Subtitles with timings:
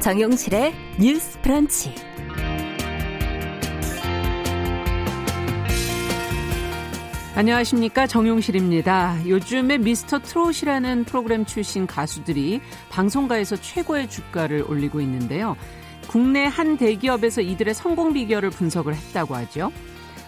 [0.00, 1.94] 정용실의 뉴스 브런치.
[7.34, 9.28] 안녕하십니까 정용실입니다.
[9.28, 15.54] 요즘에 미스터 트롯이라는 프로그램 출신 가수들이 방송가에서 최고의 주가를 올리고 있는데요.
[16.08, 19.70] 국내 한 대기업에서 이들의 성공 비결을 분석을 했다고 하죠.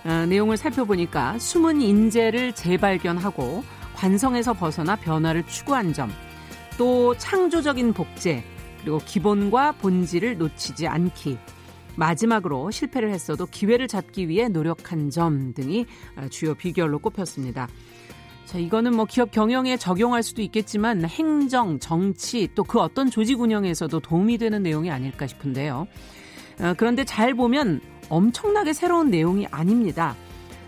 [0.05, 6.13] 어, 내용을 살펴보니까 숨은 인재를 재발견하고 관성에서 벗어나 변화를 추구한 점,
[6.77, 8.45] 또 창조적인 복제,
[8.83, 11.39] 그리고 기본과 본질을 놓치지 않기,
[11.97, 15.87] 마지막으로 실패를 했어도 기회를 잡기 위해 노력한 점 등이
[16.17, 17.69] 어, 주요 비결로 꼽혔습니다.
[18.45, 24.01] 자, 이거는 뭐 기업 경영에 적용할 수도 있겠지만 행정, 정치 또 그 어떤 조직 운영에서도
[24.01, 25.87] 도움이 되는 내용이 아닐까 싶은데요.
[26.61, 30.17] 어, 그런데 잘 보면 엄청나게 새로운 내용이 아닙니다.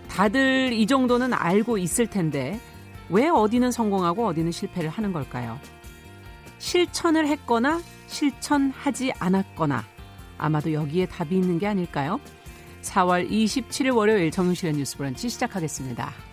[0.09, 2.59] 다들 이 정도는 알고 있을 텐데
[3.09, 5.59] 왜 어디는 성공하고 어디는 실패를 하는 걸까요?
[6.57, 9.83] 실천을 했거나 실천하지 않았거나
[10.37, 12.19] 아마도 여기에 답이 있는 게 아닐까요?
[12.81, 16.24] 4월 27일 월요일 정용실의 뉴스 브런치 시작하겠습니다.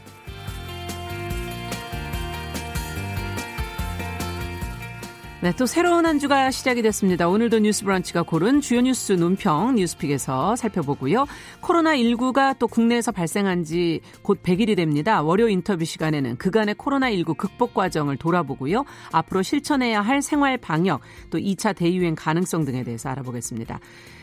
[5.43, 7.27] 네, 또 새로운 한 주가 시작이 됐습니다.
[7.27, 11.27] 오늘도 뉴스 브런치가 고른 주요 뉴스 논평 뉴스픽에서 살펴보고요.
[11.61, 15.21] 코로나19가 또 국내에서 발생한 지 곧 100일이 됩니다.
[15.21, 18.85] 월요 인터뷰 시간에는 그간의 코로나19 극복 과정을 돌아보고요.
[19.11, 23.81] 앞으로 실천해야 할 생활 방역, 또 2차 대유행 가능성 등에 대해서 알아보겠습니다.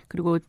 [0.08, 0.40] 그리고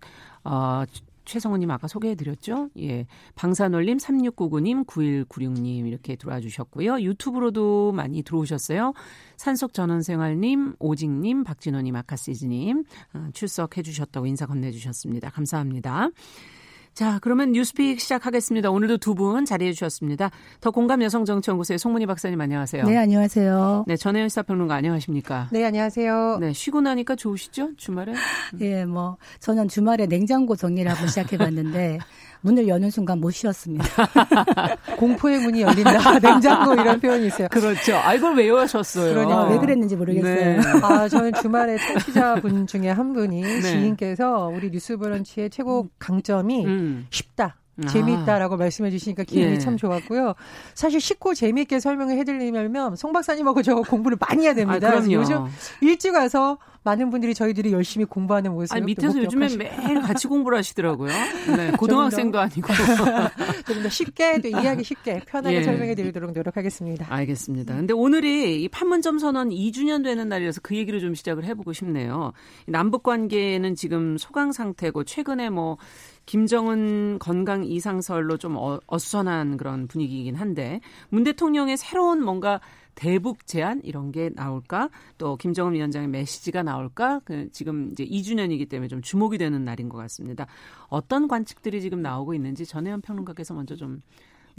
[0.44, 0.84] 어,
[1.26, 2.70] 최성우님 아까 소개해드렸죠?
[2.80, 3.06] 예.
[3.36, 7.02] 방산올님, 3699님, 9196님 이렇게 들어와 주셨고요.
[7.02, 8.94] 유튜브로도 많이 들어오셨어요.
[9.38, 12.84] 산속 전원생활님, 오직님, 박진호님, 아카시즈님
[13.14, 15.30] 어, 출석해 주셨다고 인사 건네주셨습니다.
[15.30, 16.10] 감사합니다.
[16.94, 18.70] 자, 그러면 뉴스픽 시작하겠습니다.
[18.70, 20.30] 오늘도 두 분 자리해 주셨습니다.
[20.62, 22.84] 더 공감 여성정치연구소의 송문희 박사님 안녕하세요.
[22.86, 23.86] 네, 안녕하세요.
[23.88, 25.48] 네, 전혜연 시사평론가 안녕하십니까?
[25.52, 26.38] 네, 안녕하세요.
[26.42, 27.76] 네, 쉬고 나니까 좋으시죠?
[27.78, 28.14] 주말에?
[28.62, 32.00] 예, 뭐 저는 주말에 냉장고 정리를 한번 시작해 봤는데
[32.42, 33.86] 문을 여는 순간 못 쉬었습니다.
[34.98, 36.20] 공포의 문이 열린다.
[36.20, 37.48] 냉장고 이런 표현이 있어요.
[37.50, 37.96] 그렇죠.
[37.98, 39.14] 아, 이걸 왜 외우셨어요?
[39.14, 40.34] 그러니까 왜 그랬는지 모르겠어요.
[40.34, 40.60] 네.
[40.82, 43.62] 아, 저는 주말에 청취자분 중에 한 분이 네.
[43.62, 47.08] 지인께서 우리 뉴스 브런치의 최고 강점이 음.
[47.10, 47.58] 쉽다.
[47.84, 47.88] 아.
[47.88, 49.58] 재미있다라고 말씀해 주시니까 기분이 예.
[49.58, 50.34] 참 좋았고요.
[50.74, 54.90] 사실 쉽고 재미있게 설명을 해드리려면 송 박사님하고 저 공부를 많이 해야 됩니다.
[54.90, 55.46] 아, 요즘
[55.82, 58.74] 일찍 와서 많은 분들이 저희들이 열심히 공부하는 모습.
[58.76, 61.12] 아니, 밑에서 요즘에 매일 같이 공부를 하시더라고요.
[61.56, 62.68] 네, 고등학생도 아니고.
[63.68, 65.64] 좀 더 쉽게, 또 이해하기 쉽게, 편하게 예.
[65.64, 67.08] 설명해 드리도록 노력하겠습니다.
[67.10, 67.76] 알겠습니다.
[67.76, 72.34] 근데 오늘이 이 판문점 선언 2주년 되는 날이라서 그 얘기를 좀 시작을 해 보고 싶네요.
[72.68, 75.78] 남북 관계는 지금 소강 상태고, 최근에 뭐,
[76.26, 80.80] 김정은 건강 이상설로 좀 어, 어수선한 그런 분위기이긴 한데
[81.10, 82.62] 문 대통령의 새로운 뭔가
[82.96, 84.90] 대북 제안 이런 게 나올까?
[85.18, 87.22] 또 김정은 위원장의 메시지가 나올까?
[87.26, 90.48] 그 지금 이제 2주년이기 때문에 좀 주목이 되는 날인 것 같습니다.
[90.88, 94.02] 어떤 관측들이 지금 나오고 있는지 전혜연 평론가께서 먼저 좀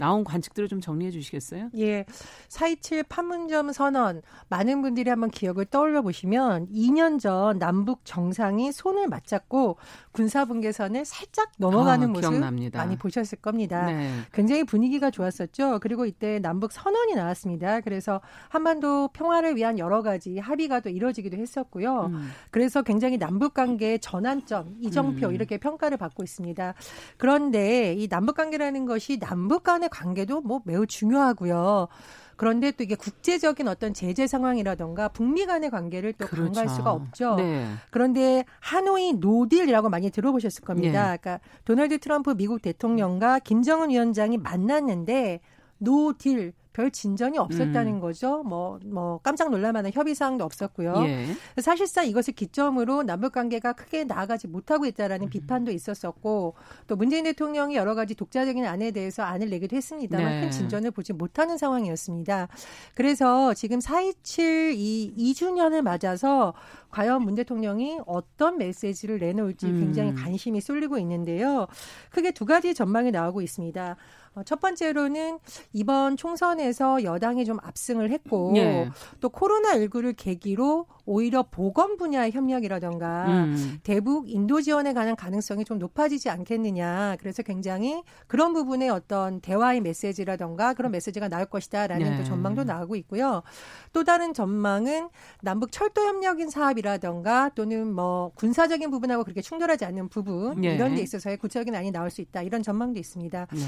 [0.03, 1.69] 나온 관측들을 좀 정리해 주시겠어요?
[1.77, 2.03] 예.
[2.49, 9.77] 4.27 판문점 선언 많은 분들이 한번 기억을 떠올려 보시면 2년 전 남북 정상이 손을 맞잡고
[10.11, 12.79] 군사 분계선을 살짝 넘어가는 아, 모습 기억납니다.
[12.79, 13.85] 많이 보셨을 겁니다.
[13.85, 14.11] 네.
[14.33, 15.79] 굉장히 분위기가 좋았었죠.
[15.81, 17.79] 그리고 이때 남북 선언이 나왔습니다.
[17.79, 22.07] 그래서 한반도 평화를 위한 여러 가지 합의가 또 이루어지기도 했었고요.
[22.07, 22.29] 음.
[22.51, 25.33] 그래서 굉장히 남북 관계의 전환점, 이정표 음.
[25.33, 26.73] 이렇게 평가를 받고 있습니다.
[27.15, 31.87] 그런데 이 남북 관계라는 것이 남북 간의 관계도 뭐 매우 중요하고요.
[32.35, 36.45] 그런데 또 이게 국제적인 어떤 제재 상황이라던가 북미 간의 관계를 또 그렇죠.
[36.45, 37.35] 강구할 수가 없죠.
[37.35, 37.67] 네.
[37.91, 41.11] 그런데 하노이 no deal이라고 많이 들어보셨을 겁니다.
[41.11, 41.17] 네.
[41.17, 45.41] 그러니까 도널드 트럼프 미국 대통령과 김정은 위원장이 만났는데
[45.77, 47.99] no deal 별 진전이 없었다는 음.
[47.99, 48.43] 거죠.
[48.43, 50.95] 뭐, 뭐, 깜짝 놀랄 만한 협의 사항도 없었고요.
[51.05, 51.27] 예.
[51.61, 55.29] 사실상 이것을 기점으로 남북 관계가 크게 나아가지 못하고 있다라는 음.
[55.29, 56.55] 비판도 있었었고,
[56.87, 60.41] 또 문재인 대통령이 여러 가지 독자적인 안에 대해서 안을 내기도 했습니다만 네.
[60.41, 62.47] 큰 진전을 보지 못하는 상황이었습니다.
[62.95, 66.53] 그래서 지금 4.27 이 2주년을 맞아서
[66.89, 70.15] 과연 문 대통령이 어떤 메시지를 내놓을지 굉장히 음.
[70.15, 71.67] 관심이 쏠리고 있는데요.
[72.09, 73.95] 크게 두 가지 전망이 나오고 있습니다.
[74.35, 75.39] 어, 첫 번째로는
[75.73, 78.89] 이번 총선에서 여당이 좀 압승을 했고 예.
[79.19, 83.79] 또 코로나 19를 계기로 오히려 보건 분야의 협력이라던가 음.
[83.83, 87.17] 대북 인도 지원에 관한 가능성이 좀 높아지지 않겠느냐.
[87.19, 92.17] 그래서 굉장히 그런 부분의 어떤 대화의 메시지라던가 그런 메시지가 나올 것이다라는 네.
[92.17, 93.43] 또 전망도 나오고 있고요.
[93.91, 95.09] 또 다른 전망은
[95.41, 100.75] 남북 철도 협력인 사업이라던가 또는 뭐 군사적인 부분하고 그렇게 충돌하지 않는 부분 네.
[100.75, 102.41] 이런 데 있어서의 구체적인 안이 나올 수 있다.
[102.41, 103.47] 이런 전망도 있습니다.
[103.51, 103.59] 네.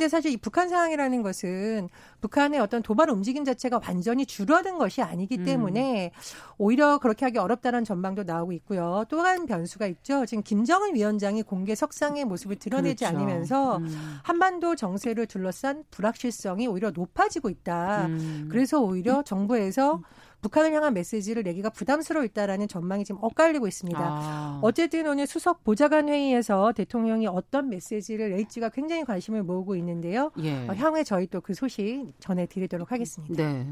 [0.00, 1.90] 그런데 사실 이 북한 상황이라는 것은
[2.22, 5.44] 북한의 어떤 도발 움직임 자체가 완전히 줄어든 것이 아니기 음.
[5.44, 6.20] 때문에 음.
[6.56, 9.04] 오히려 그렇게 하기 어렵다는 전망도 나오고 있고요.
[9.10, 10.24] 또 한 변수가 있죠.
[10.24, 13.18] 지금 김정은 위원장이 공개 석상의 모습을 드러내지 그렇죠.
[13.18, 14.18] 않으면서 음.
[14.22, 18.06] 한반도 정세를 둘러싼 불확실성이 오히려 높아지고 있다.
[18.06, 18.48] 음.
[18.50, 20.02] 그래서 오히려 정부에서 음.
[20.40, 24.00] 북한을 향한 메시지를 내기가 부담스러워 있다라는 전망이 지금 엇갈리고 있습니다.
[24.00, 24.60] 아.
[24.62, 30.30] 어쨌든 오늘 수석 보좌관 회의에서 대통령이 어떤 메시지를 낼지가 굉장히 관심을 모으고 있는데요.
[30.38, 30.68] 예.
[30.68, 33.34] 어, 향후에 저희 또 그 소식 전해드리도록 하겠습니다.
[33.34, 33.66] 네.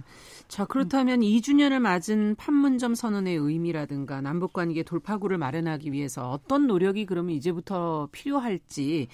[0.48, 1.22] 자 그렇다면 음.
[1.22, 9.08] 2주년을 맞은 판문점 선언의 의미라든가 남북 관계 돌파구를 마련하기 위해서 어떤 노력이 그러면 이제부터 필요할지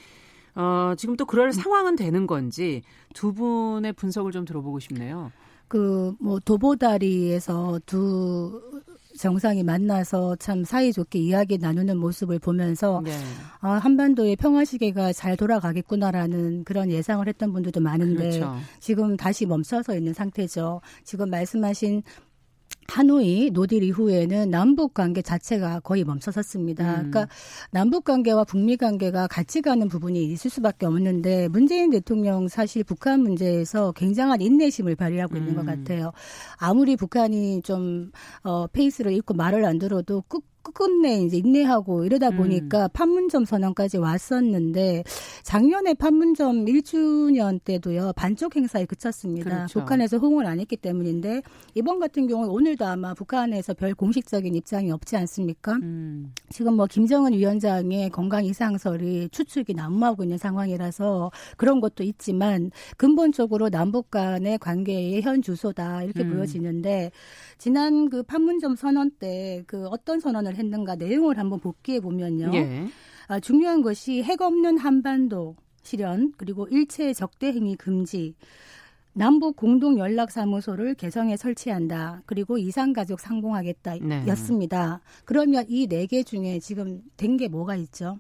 [0.55, 1.53] 어, 지금 또 그럴 음.
[1.53, 5.33] 상황은 되는 건지 두 분의 분석을 좀 들어보고 싶네요.
[5.75, 8.61] 그 뭐 도보다리에서 두
[9.19, 13.13] 정상이 만나서 참 사이좋게 이야기 나누는 모습을 보면서 네.
[13.61, 18.57] 아, 한반도의 평화 시계가 잘 돌아가겠구나라는 그런 예상을 했던 분들도 많은데 그렇죠.
[18.81, 20.81] 지금 다시 멈춰서 있는 상태죠.
[21.05, 22.03] 지금 말씀하신
[22.89, 26.85] 하노이 노딜 이후에는 남북 관계 자체가 거의 멈춰섰습니다.
[26.85, 27.11] 음.
[27.11, 27.29] 그러니까
[27.71, 33.93] 남북 관계와 북미 관계가 같이 가는 부분이 있을 수밖에 없는데 문재인 대통령 사실 북한 문제에서
[33.93, 35.67] 굉장한 인내심을 발휘하고 있는 것 음.
[35.67, 36.13] 같아요.
[36.57, 38.13] 아무리 북한이 좀
[38.43, 42.37] 어, 페이스를 잃고 말을 안 들어도 끝 끝내 이제 인내하고 이러다 음.
[42.37, 42.89] 보니까 음.
[42.93, 45.05] 판문점 선언까지 왔었는데
[45.43, 49.51] 작년에 판문점 1주년 때도요 반쪽 행사에 그쳤습니다.
[49.51, 49.81] 그렇죠.
[49.81, 51.43] 북한에서 호응을 안 했기 때문인데
[51.75, 55.73] 이번 같은 경우는 오늘도 아마 북한에서 별 공식적인 입장이 없지 않습니까?
[55.75, 56.33] 음.
[56.51, 64.11] 지금 뭐 김정은 위원장의 건강 이상설이 추측이 난무하고 있는 상황이라서 그런 것도 있지만 근본적으로 남북
[64.11, 66.35] 간의 관계의 현 주소다 이렇게 음.
[66.35, 67.11] 보여지는데
[67.59, 72.51] 지난 그 판문점 선언 때 그 어떤 선언을 했는가 내용을 한번 복귀해 보면요.
[72.55, 72.87] 예.
[73.29, 78.35] 아, 중요한 것이 핵 없는 한반도 실현 그리고 일체 적대 행위 금지
[79.13, 82.23] 남북 공동 연락 사무소를 개성에 설치한다.
[82.27, 83.97] 그리고 이상 가족 상봉하겠다.
[84.03, 84.25] 네.
[84.27, 85.01] 였습니다.
[85.25, 88.19] 그러면 이 네 개 중에 지금 된 게 뭐가 있죠?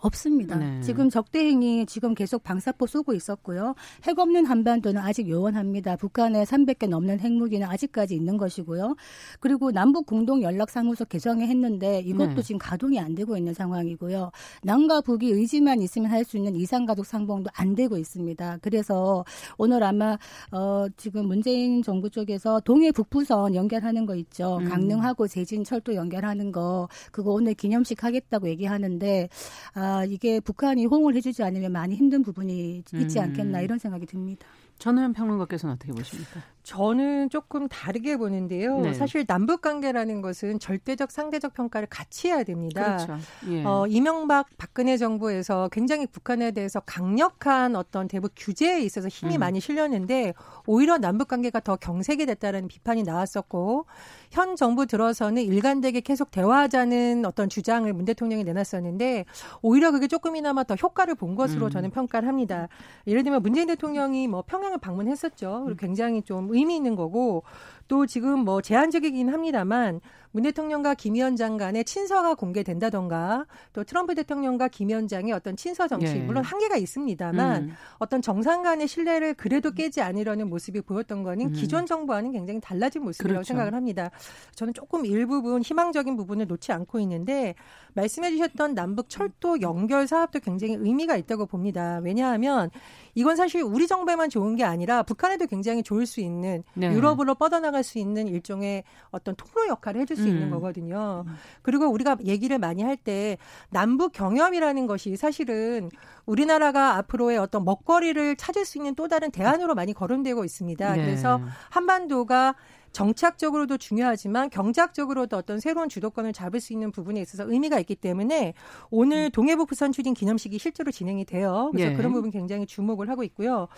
[0.00, 0.56] 없습니다.
[0.56, 0.80] 네.
[0.80, 3.74] 지금 적대행위 지금 계속 방사포 쏘고 있었고요.
[4.04, 5.96] 핵 없는 한반도는 아직 요원합니다.
[5.96, 8.96] 북한에 300개 넘는 핵무기는 아직까지 있는 것이고요.
[9.40, 12.42] 그리고 남북 공동 연락 사무소 개정에 했는데 이것도 네.
[12.42, 14.30] 지금 가동이 안 되고 있는 상황이고요.
[14.62, 18.58] 남과 북이 의지만 있으면 할 수 있는 이상 가족 상봉도 안 되고 있습니다.
[18.62, 19.24] 그래서
[19.58, 20.16] 오늘 아마
[20.52, 24.58] 어 지금 문재인 정부 쪽에서 동해 북부선 연결하는 거 있죠.
[24.58, 24.68] 음.
[24.68, 29.28] 강릉하고 제진 철도 연결하는 거 그거 오늘 기념식 하겠다고 얘기하는데
[29.74, 33.24] 아 아, 이게 북한이 호응을 해주지 않으면 많이 힘든 부분이 있지 음.
[33.24, 34.46] 않겠나 이런 생각이 듭니다.
[34.78, 36.40] 전우현 평론가께서는 어떻게 보십니까?
[36.70, 38.78] 저는 조금 다르게 보는데요.
[38.78, 38.94] 네.
[38.94, 42.96] 사실 남북 관계라는 것은 절대적 상대적 평가를 같이 해야 됩니다.
[43.08, 43.18] 그렇죠.
[43.48, 43.64] 예.
[43.64, 49.40] 어, 이명박 박근혜 정부에서 굉장히 북한에 대해서 강력한 어떤 대북 규제에 있어서 힘이 음.
[49.40, 50.32] 많이 실렸는데
[50.64, 53.86] 오히려 남북 관계가 더 경색이 됐다라는 비판이 나왔었고
[54.30, 59.24] 현 정부 들어서는 일관되게 계속 대화하자는 어떤 주장을 문 대통령이 내놨었는데
[59.62, 61.70] 오히려 그게 조금이나마 더 효과를 본 것으로 음.
[61.70, 62.68] 저는 평가를 합니다.
[63.08, 65.62] 예를 들면 문재인 대통령이 뭐 평양을 방문했었죠.
[65.64, 67.42] 그리고 굉장히 좀 의미 있는 거고
[67.88, 70.00] 또 지금 뭐 제한적이긴 합니다만
[70.32, 76.06] 문 대통령과 김 위원장 간의 친서가 공개된다던가 또 트럼프 대통령과 김 위원장의 어떤 친서 정치
[76.06, 76.20] 예.
[76.20, 77.72] 물론 한계가 있습니다만 음.
[77.98, 81.52] 어떤 정상 간의 신뢰를 그래도 깨지 않으려는 모습이 보였던 거는 음.
[81.52, 83.48] 기존 정부와는 굉장히 달라진 모습이라고 그렇죠.
[83.48, 84.10] 생각을 합니다.
[84.54, 87.54] 저는 조금 일부분 희망적인 부분을 놓지 않고 있는데
[87.94, 92.00] 말씀해 주셨던 남북 철도 연결 사업도 굉장히 의미가 있다고 봅니다.
[92.04, 92.70] 왜냐하면
[93.14, 96.92] 이건 사실 우리 정부에만 좋은 게 아니라 북한에도 굉장히 좋을 수 있는 네.
[96.92, 100.28] 유럽으로 뻗어나갈 수 있는 일종의 어떤 통로 역할을 해줄 수 음.
[100.28, 101.24] 있는 거거든요.
[101.62, 103.38] 그리고 우리가 얘기를 많이 할 때
[103.70, 105.88] 남북 경협이라는 것이 사실은
[106.26, 110.96] 우리나라가 앞으로의 어떤 먹거리를 찾을 수 있는 또 다른 대안으로 많이 거론되고 있습니다.
[110.96, 111.02] 네.
[111.02, 112.54] 그래서 한반도가
[112.92, 118.54] 정착적으로도 중요하지만 경제학적으로도 어떤 새로운 주도권을 잡을 수 있는 부분에 있어서 의미가 있기 때문에
[118.90, 119.30] 오늘 음.
[119.30, 121.70] 동해북 부산 추진 기념식이 실제로 진행이 돼요.
[121.72, 121.96] 그래서 예.
[121.96, 123.68] 그런 부분 굉장히 주목을 하고 있고요.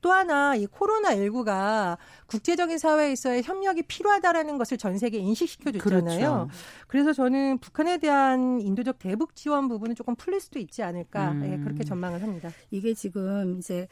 [0.00, 6.18] 또 하나 이 코로나 19가 국제적인 사회에서의 협력이 필요하다라는 것을 전 세계 에 인식시켜 줬잖아요.
[6.18, 6.48] 그렇죠.
[6.86, 11.40] 그래서 저는 북한에 대한 인도적 대북 지원 부분은 조금 풀릴 수도 있지 않을까 음.
[11.40, 12.50] 네, 그렇게 전망을 합니다.
[12.70, 13.88] 이게 지금 이제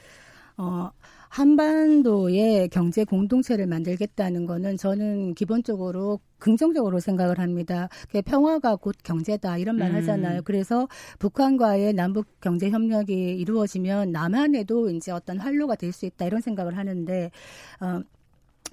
[0.58, 0.90] 어
[1.28, 7.88] 한반도의 경제 공동체를 만들겠다는 거는 저는 기본적으로 긍정적으로 생각을 합니다.
[8.24, 9.96] 평화가 곧 경제다 이런 말 음.
[9.96, 10.42] 하잖아요.
[10.44, 10.88] 그래서
[11.18, 17.30] 북한과의 남북 경제 협력이 이루어지면 남한에도 이제 어떤 활로가 될 수 있다 이런 생각을 하는데
[17.80, 18.00] 어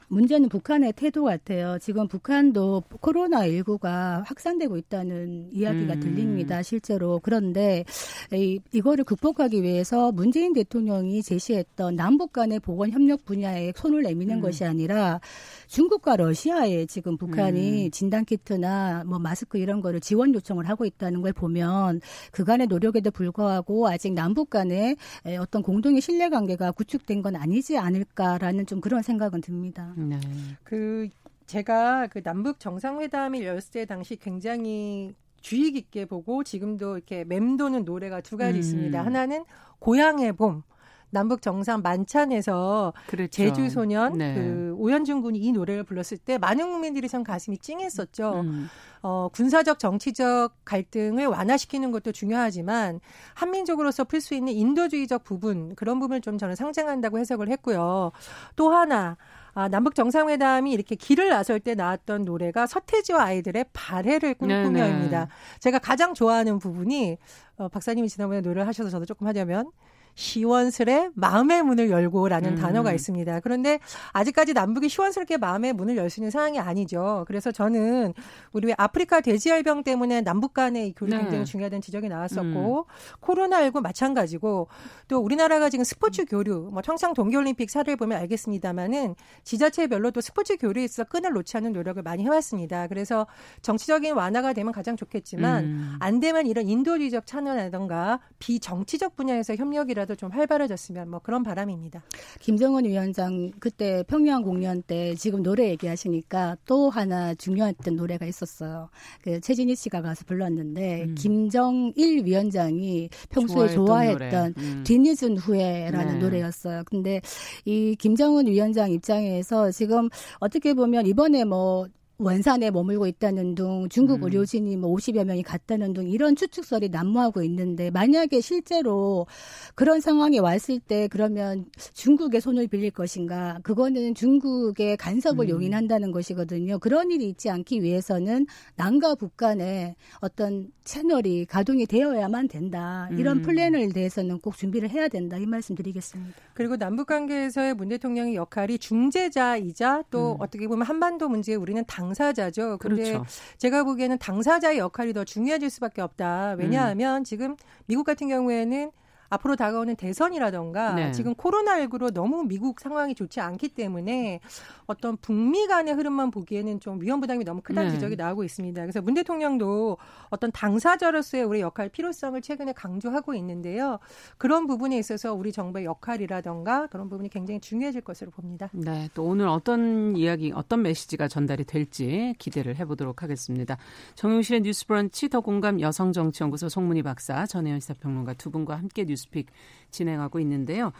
[0.08, 1.78] 문제는 북한의 태도 같아요.
[1.80, 6.00] 지금 북한도 코로나19가 확산되고 있다는 이야기가 음.
[6.00, 6.62] 들립니다.
[6.62, 7.20] 실제로.
[7.24, 7.84] 그런데
[8.32, 14.42] 이, 이거를 극복하기 위해서 문재인 대통령이 제시했던 남북 간의 보건 협력 분야에 손을 내미는 음.
[14.42, 15.20] 것이 아니라
[15.68, 17.92] 중국과 러시아에 지금 북한이 음.
[17.92, 24.14] 진단키트나 뭐 마스크 이런 거를 지원 요청을 하고 있다는 걸 보면 그간의 노력에도 불구하고 아직
[24.14, 24.98] 남북 간의
[25.40, 29.95] 어떤 공동의 신뢰 관계가 구축된 건 아니지 않을까라는 좀 그런 생각은 듭니다.
[29.96, 30.20] 네.
[30.64, 31.10] 그
[31.46, 38.22] 제가 그 남북 정상회담이 열렸을 때 당시 굉장히 주의 깊게 보고 지금도 이렇게 맴도는 노래가
[38.22, 38.60] 두 가지 음.
[38.60, 39.06] 있습니다.
[39.06, 39.46] 하나는
[39.80, 40.64] 고향의 봄.
[41.12, 43.30] 남북 정상 만찬에서 그렇죠.
[43.30, 44.34] 제주 소년 네.
[44.34, 48.42] 그 오현준 군이 이 노래를 불렀을 때 많은 국민들이 참 가슴이 찡했었죠.
[48.42, 48.68] 음.
[49.02, 53.00] 어, 군사적 정치적 갈등을 완화시키는 것도 중요하지만
[53.34, 58.12] 한민족으로서 풀 수 있는 인도주의적 부분 그런 부분을 좀 저는 상징한다고 해석을 했고요.
[58.56, 59.16] 또 하나
[59.56, 65.30] 아, 남북 정상회담이 이렇게 길을 나설 때 나왔던 노래가 서태지와 아이들의 발해를 꿈꾸며입니다.
[65.62, 67.18] 제가 가장 좋아하는 부분이
[67.58, 69.72] 어, 박사님이 지난번에 노래를 하셔서 저도 조금 하자면
[70.16, 72.56] 시원스레 마음의 문을 열고라는 음.
[72.56, 73.42] 단어가 있습니다.
[73.42, 73.80] 그런데
[74.14, 77.26] 아직까지 남북이 시원스럽게 마음의 문을 열 수 있는 상황이 아니죠.
[77.28, 78.14] 그래서 저는
[78.54, 81.22] 우리 왜 아프리카 돼지열병 때문에 남북 간의 교류 네.
[81.22, 83.20] 굉장히 중요하다는 지적이 나왔었고 음.
[83.22, 84.68] 코로나19 마찬가지고
[85.08, 90.84] 또 우리나라가 지금 스포츠 교류 뭐 청상 동계올림픽 사례를 보면 알겠습니다만은 지자체별로 또 스포츠 교류에
[90.86, 92.88] 있어 끈을 놓지 않는 노력을 많이 해왔습니다.
[92.88, 93.28] 그래서
[93.62, 95.96] 정치적인 완화가 되면 가장 좋겠지만 음.
[96.00, 102.04] 안 되면 이런 인도주의적 찬원이라던가 비정치적 분야에서 협력이라 공연이라도 좀 활발해졌으면 뭐 그런 바람입니다.
[102.40, 108.90] 김정은 위원장 그때 평양 공연 때 지금 노래 얘기하시니까 또 하나 중요했던 노래가 있었어요.
[109.22, 111.16] 그 최진희 씨가 가서 불렀는데 음.
[111.16, 114.84] 김정일 위원장이 평소에 좋아했던, 좋아했던 음.
[114.86, 116.20] 뒤늦은 후회라는 네.
[116.20, 116.84] 노래였어요.
[116.86, 117.22] 근데
[117.66, 120.10] 이 김정은 위원장 입장에서 지금
[120.40, 124.24] 어떻게 보면 이번에 뭐 원산에 머물고 있다는 둥, 중국 음.
[124.24, 129.28] 의료진이 뭐 50여 명이 갔다는 둥 이런 추측설이 난무하고 있는데 만약에 실제로
[129.76, 133.60] 그런 상황이 왔을 때 그러면 중국의 손을 빌릴 것인가?
[133.64, 135.50] 그거는 중국의 간섭을 음.
[135.50, 136.80] 용인한다는 것이거든요.
[136.80, 138.46] 그런 일이 있지 않기 위해서는
[138.76, 143.10] 남과 북 간에 어떤 채널이 가동이 되어야만 된다.
[143.12, 143.42] 이런 음.
[143.42, 145.38] 플랜을 대해서는 꼭 준비를 해야 된다.
[145.38, 146.34] 이 말씀 드리겠습니다.
[146.54, 150.38] 그리고 남북 관계에서의 문 대통령의 역할이 중재자이자 또 음.
[150.40, 152.78] 어떻게 보면 한반도 문제에 우리는 당 당사자죠.
[152.78, 153.26] 근데 그렇죠.
[153.58, 156.56] 제가 보기에는 당사자의 역할이 더 중요해질 수밖에 없다.
[156.58, 157.24] 왜냐하면 음.
[157.24, 157.56] 지금
[157.88, 158.92] 미국 같은 경우에는
[159.30, 161.12] 앞으로 다가오는 대선이라던가 네.
[161.12, 164.40] 지금 코로나19로 너무 미국 상황이 좋지 않기 때문에
[164.86, 167.96] 어떤 북미 간의 흐름만 보기에는 좀 위험 부담이 너무 크다는 네.
[167.96, 168.82] 지적이 나오고 있습니다.
[168.82, 169.98] 그래서 문 대통령도
[170.30, 174.00] 어떤 당사자로서의 우리 역할 필요성을 최근에 강조하고 있는데요.
[174.38, 178.70] 그런 부분에 있어서 우리 정부의 역할이라던가 그런 부분이 굉장히 중요해질 것으로 봅니다.
[178.74, 183.78] 네, 또 오늘 어떤 이야기, 어떤 메시지가 전달이 될지 기대를 해보도록 하겠습니다.
[184.16, 189.48] 정용실의 뉴스 브런치 더 공감 여성정치연구소 송문희 박사, 전혜연 시사평론가 두 분과 함께 뉴스 픽
[189.92, 190.92] 진행하고 있는데요.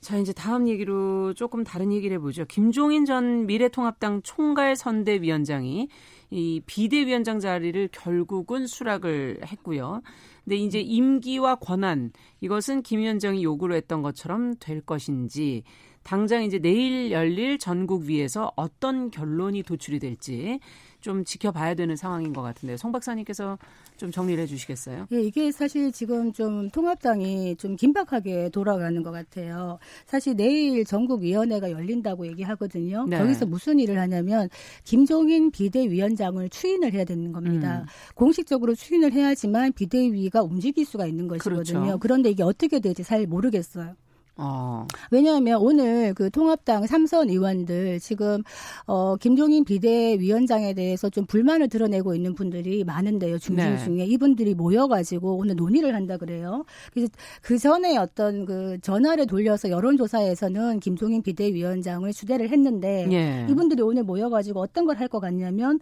[0.00, 2.46] 자, 이제 다음 얘기로 조금 다른 얘기를 해보죠.
[2.46, 5.88] 김종인 전 미래통합당 총괄 선대위원장이
[6.30, 10.00] 이 비대위원장 자리를 결국은 수락을 했고요.
[10.44, 15.64] 근데 이제 임기와 권한 이것은 김 위원장이 요구를 했던 것처럼 될 것인지
[16.02, 20.60] 당장 이제 내일 열릴 전국위에서 어떤 결론이 도출이 될지
[21.00, 22.76] 좀 지켜봐야 되는 상황인 것 같은데요.
[22.76, 23.58] 송 박사님께서
[23.96, 25.06] 좀 정리를 해주시겠어요?
[25.12, 29.78] 예, 이게 사실 지금 좀 통합당이 좀 긴박하게 돌아가는 것 같아요.
[30.06, 33.06] 사실 내일 전국위원회가 열린다고 얘기하거든요.
[33.08, 33.18] 네.
[33.18, 34.48] 거기서 무슨 일을 하냐면
[34.84, 37.80] 김종인 비대위원장을 추인을 해야 되는 겁니다.
[37.80, 37.86] 음.
[38.14, 41.80] 공식적으로 추인을 해야지만 비대위가 움직일 수가 있는 것이거든요.
[41.80, 41.98] 그렇죠.
[41.98, 43.94] 그런데 이게 어떻게 될지 잘 모르겠어요.
[44.40, 44.86] 어.
[45.10, 48.42] 왜냐하면 오늘 그 통합당 삼선 의원들 지금
[48.86, 53.78] 어 김종인 비대위원장에 대해서 좀 불만을 드러내고 있는 분들이 많은데요 중진 네.
[53.84, 56.64] 중에 이분들이 모여가지고 오늘 논의를 한다 그래요.
[56.92, 57.10] 그래서
[57.42, 63.46] 그 전에 어떤 그 전화를 돌려서 여론조사에서는 김종인 비대위원장을 추대를 했는데 예.
[63.50, 65.80] 이분들이 오늘 모여가지고 어떤 걸 할 것 같냐면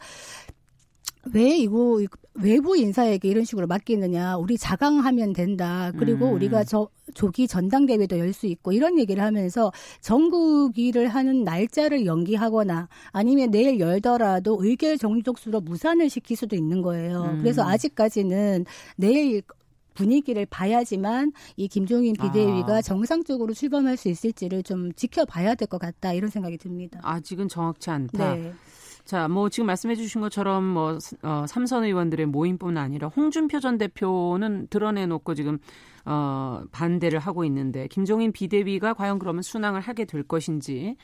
[1.35, 2.01] 왜 이거
[2.35, 4.37] 외부 인사에게 이런 식으로 맡기느냐.
[4.37, 5.93] 우리 자강하면 된다.
[5.99, 6.35] 그리고 음.
[6.35, 13.51] 우리가 저 조기 전당대회도 열 수 있고 이런 얘기를 하면서 전국일을 하는 날짜를 연기하거나 아니면
[13.51, 17.23] 내일 열더라도 의결 정족수로 무산을 시킬 수도 있는 거예요.
[17.33, 17.39] 음.
[17.41, 18.65] 그래서 아직까지는
[18.97, 19.43] 내일
[19.95, 22.83] 분위기를 봐야지만 이 김종인 비대위가 아.
[22.83, 27.01] 정상적으로 출범할 수 있을지를 좀 지켜봐야 될 것 같다 이런 생각이 듭니다.
[27.03, 28.35] 아직은 정확치 않다.
[28.37, 28.53] 네.
[29.09, 34.67] 자, 뭐 지금 말씀해 주신 것처럼 뭐 어, 삼선 의원들의 모임뿐 아니라 홍준표 전 대표는
[34.69, 35.59] 드러내 놓고 지금
[36.05, 40.99] 어, 반대를 하고 있는데 김종인 비대위가 과연 그러면 순항을 하게 될 것인지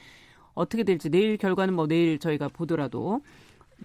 [0.53, 3.23] 어떻게 될지 내일 결과는 뭐 내일 저희가 보더라도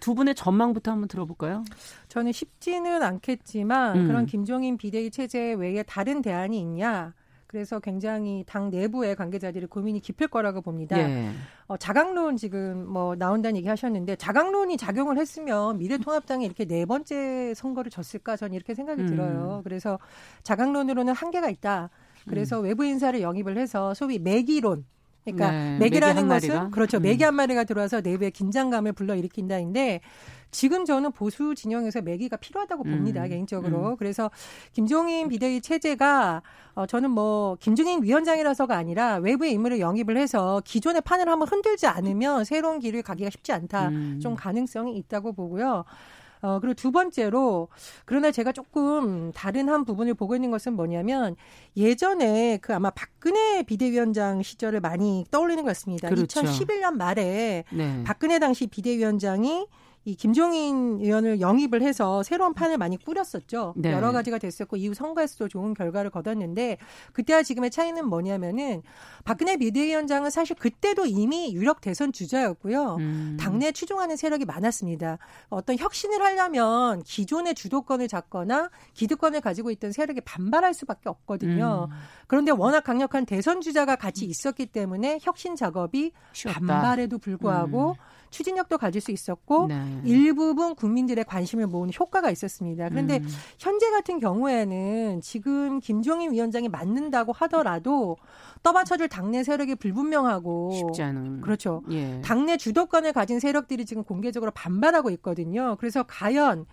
[0.01, 1.63] 두 분의 전망부터 한번 들어볼까요?
[2.09, 4.07] 저는 쉽지는 않겠지만 음.
[4.07, 7.13] 그런 김종인 비대위 체제 외에 다른 대안이 있냐?
[7.49, 10.99] 그래서 굉장히 당 내부의 관계자들이 고민이 깊을 거라고 봅니다.
[10.99, 11.31] 예.
[11.65, 17.89] 어, 자강론 지금 뭐 나온다는 얘기 하셨는데 자강론이 작용을 했으면 미래통합당이 이렇게 네 번째 선거를
[17.89, 19.07] 졌을까 저는 이렇게 생각이 음.
[19.07, 19.61] 들어요.
[19.63, 19.97] 그래서
[20.43, 21.89] 자강론으로는 한계가 있다.
[22.27, 22.65] 그래서 음.
[22.65, 24.85] 외부 인사를 영입을 해서 소위 매기론
[25.23, 26.99] 그러니까 네, 맥이라는 것은 그렇죠.
[26.99, 30.01] 맥이 한 마리가 들어와서 내부의 긴장감을 불러일으킨다인데
[30.51, 33.89] 지금 저는 보수 진영에서 매기가 필요하다고 봅니다 음, 개인적으로.
[33.91, 33.95] 음.
[33.97, 34.31] 그래서
[34.73, 36.41] 김종인 비대위 체제가
[36.75, 42.45] 어 저는 뭐 김종인 위원장이라서가 아니라 외부의 인물을 영입을 해서 기존의 판을 한번 흔들지 않으면
[42.45, 43.89] 새로운 길을 가기가 쉽지 않다.
[43.89, 44.19] 음.
[44.21, 45.85] 좀 가능성이 있다고 보고요.
[46.41, 47.67] 어, 그리고 두 번째로,
[48.05, 51.35] 그러나 제가 조금 다른 한 부분을 보고 있는 것은 뭐냐면,
[51.75, 56.09] 예전에 그 아마 박근혜 비대위원장 시절을 많이 떠올리는 것 같습니다.
[56.09, 56.41] 그렇죠.
[56.41, 58.03] 2011년 말에 네.
[58.05, 59.67] 박근혜 당시 비대위원장이
[60.09, 63.75] 이 김종인 의원을 영입을 해서 새로운 판을 많이 꾸렸었죠.
[63.77, 63.91] 네.
[63.91, 66.77] 여러 가지가 됐었고 이후 선거에서도 좋은 결과를 거뒀는데
[67.13, 68.81] 그때와 지금의 차이는 뭐냐면은
[69.23, 72.95] 박근혜 비대위원장은 사실 그때도 이미 유력 대선 주자였고요.
[72.95, 73.37] 음.
[73.39, 75.19] 당내 추종하는 세력이 많았습니다.
[75.49, 81.87] 어떤 혁신을 하려면 기존의 주도권을 잡거나 기득권을 가지고 있던 세력이 반발할 수밖에 없거든요.
[81.91, 81.95] 음.
[82.25, 86.59] 그런데 워낙 강력한 대선 주자가 같이 있었기 때문에 혁신 작업이 쉬웠다.
[86.59, 88.18] 반발에도 불구하고 음.
[88.29, 90.01] 추진력도 가질 수 있었고 네.
[90.03, 92.89] 일부분 국민들의 관심을 모으는 효과가 있었습니다.
[92.89, 93.27] 그런데 음.
[93.57, 98.17] 현재 같은 경우에는 지금 김종인 위원장이 맞는다고 하더라도
[98.63, 101.81] 떠받쳐줄 당내 세력이 불분명하고 쉽지 않은 그렇죠.
[101.91, 102.21] 예.
[102.21, 105.75] 당내 주도권을 가진 세력들이 지금 공개적으로 반발하고 있거든요.
[105.79, 106.65] 그래서 과연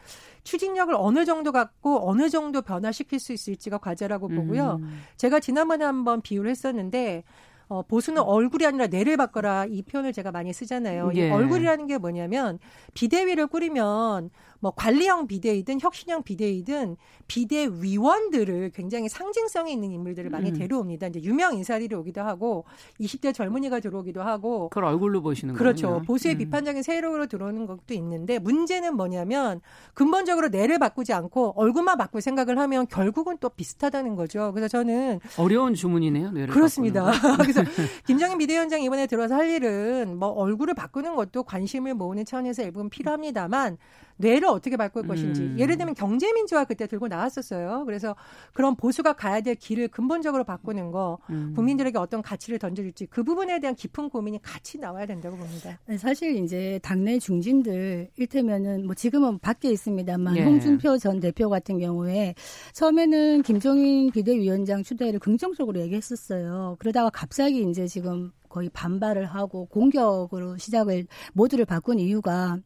[0.42, 4.78] 추진력을 어느 정도 갖고 어느 정도 변화시킬 수 있을지가 과제라고 보고요.
[4.80, 5.00] 음.
[5.16, 7.24] 제가 지난번에 한번 비유를 했었는데
[7.68, 11.10] 어, 보수는 얼굴이 아니라 뇌를 바꿔라 이 표현을 제가 많이 쓰잖아요.
[11.16, 11.28] 예.
[11.28, 12.58] 이 얼굴이라는 게 뭐냐면
[12.94, 20.54] 비대위를 꾸리면 뭐 관리형 비대위든 혁신형 비대위든 비대위원들을 굉장히 상징성이 있는 인물들을 많이 음.
[20.54, 21.08] 데려옵니다.
[21.08, 22.64] 이제 유명 인사들이 오기도 하고
[23.00, 25.58] 20대 젊은이가 들어오기도 하고 그걸 얼굴로 보시는 거죠.
[25.58, 25.86] 그렇죠.
[25.88, 26.06] 거군요.
[26.06, 26.38] 보수의 음.
[26.38, 29.60] 비판적인 세력으로 들어오는 것도 있는데 문제는 뭐냐면
[29.94, 34.52] 근본적으로 뇌를 바꾸지 않고 얼굴만 바꿀 생각을 하면 결국은 또 비슷하다는 거죠.
[34.52, 36.30] 그래서 저는 어려운 주문이네요.
[36.32, 37.10] 뇌를 그렇습니다.
[37.40, 37.62] 그래서
[38.06, 43.78] 김정인 비대위원장 이번에 들어서 할 일은 뭐 얼굴을 바꾸는 것도 관심을 모으는 차원에서 일부분 필요합니다만
[44.16, 45.42] 뇌를 어떻게 바꿀 것인지.
[45.42, 45.56] 음.
[45.58, 47.84] 예를 들면 경제 민주화 그때 들고 나왔었어요.
[47.84, 48.16] 그래서
[48.52, 51.52] 그런 보수가 가야 될 길을 근본적으로 바꾸는 거, 음.
[51.54, 55.78] 국민들에게 어떤 가치를 던져줄지 그 부분에 대한 깊은 고민이 같이 나와야 된다고 봅니다.
[55.86, 60.44] 네, 사실 이제 당내 중진들 일테면은 뭐 지금은 밖에 있습니다만 예.
[60.44, 62.34] 홍준표 전 대표 같은 경우에
[62.72, 66.76] 처음에는 김종인 비대위원장 추대를 긍정적으로 얘기했었어요.
[66.78, 72.58] 그러다가 갑자기 이제 지금 거의 반발을 하고 공격으로 시작을 모두를 바꾼 이유가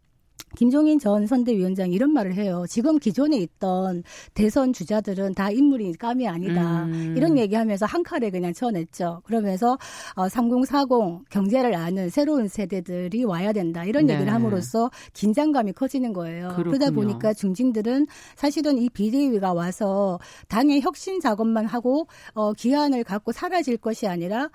[0.57, 2.65] 김종인 전 선대위원장 이런 말을 해요.
[2.69, 4.03] 지금 기존에 있던
[4.35, 6.85] 대선 주자들은 다 인물이 감이 아니다.
[6.85, 7.15] 음.
[7.17, 9.23] 이런 얘기하면서 한 칼에 그냥 쳐냈죠.
[9.25, 9.79] 그러면서
[10.15, 13.85] 어, 3040 경제를 아는 새로운 세대들이 와야 된다.
[13.85, 14.15] 이런 네.
[14.15, 16.49] 얘기를 함으로써 긴장감이 커지는 거예요.
[16.49, 16.71] 그렇군요.
[16.71, 23.77] 그러다 보니까 중진들은 사실은 이 비대위가 와서 당의 혁신 작업만 하고 어, 기한을 갖고 사라질
[23.77, 24.51] 것이 아니라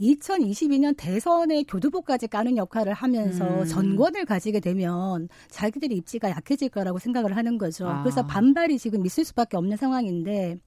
[0.00, 3.64] 2022년 대선의 교두보까지 까는 역할을 하면서 음.
[3.64, 7.88] 전권을 가지게 되면 자기들의 입지가 약해질 거라고 생각을 하는 거죠.
[7.88, 8.02] 아.
[8.02, 10.58] 그래서 반발이 지금 있을 수밖에 없는 상황인데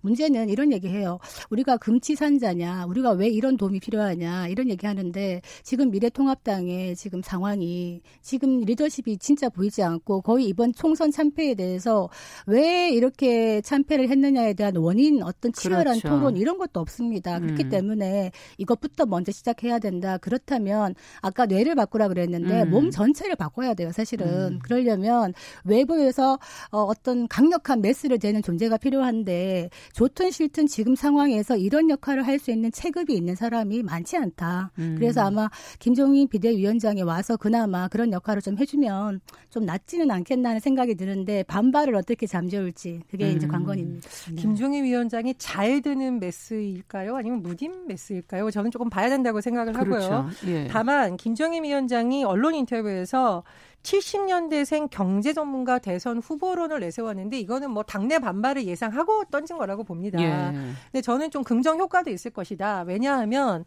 [0.00, 1.18] 문제는 이런 얘기해요.
[1.50, 9.18] 우리가 금치산자냐, 우리가 왜 이런 도움이 필요하냐 이런 얘기하는데 지금 미래통합당의 지금 상황이 지금 리더십이
[9.18, 12.08] 진짜 보이지 않고 거의 이번 총선 참패에 대해서
[12.46, 16.08] 왜 이렇게 참패를 했느냐에 대한 원인 어떤 치열한 그렇죠.
[16.08, 17.38] 토론 이런 것도 없습니다.
[17.38, 17.68] 그렇기 음.
[17.68, 20.18] 때문에 이것부터 먼저 시작해야 된다.
[20.18, 22.70] 그렇다면 아까 뇌를 바꾸라 그랬는데 음.
[22.70, 23.92] 몸 전체를 바꿔야 돼요.
[23.92, 24.58] 사실은 음.
[24.62, 25.32] 그러려면
[25.64, 26.38] 외부에서
[26.70, 32.52] 어, 어떤 강력한 메스를 대는 존재가 필요한데 좋든 싫든 지금 상황에서 이런 역할을 할 수
[32.52, 34.70] 있는 체급이 있는 사람이 많지 않다.
[34.78, 34.94] 음.
[34.96, 39.20] 그래서 아마 김종인 비대위원장이 와서 그나마 그런 역할을 좀 해주면
[39.50, 43.36] 좀 낫지는 않겠나 하는 생각이 드는데 반발을 어떻게 잠재울지 그게 음.
[43.36, 44.08] 이제 관건입니다.
[44.30, 44.34] 네.
[44.36, 47.16] 김종인 위원장이 잘 드는 메스일까요?
[47.16, 48.50] 아니면 무딘 메스일까요?
[48.50, 50.12] 저는 조금 봐야 된다고 생각을 그렇죠.
[50.12, 50.30] 하고요.
[50.46, 50.68] 예.
[50.70, 53.42] 다만 김종인 위원장이 언론 인터뷰에서
[53.88, 60.20] 70년대생 경제 전문가 대선 후보론을 내세웠는데 이거는 뭐 당내 반발을 예상하고 던진 거라고 봅니다.
[60.20, 60.52] 예.
[60.92, 62.82] 근데 저는 좀 긍정 효과도 있을 것이다.
[62.86, 63.64] 왜냐하면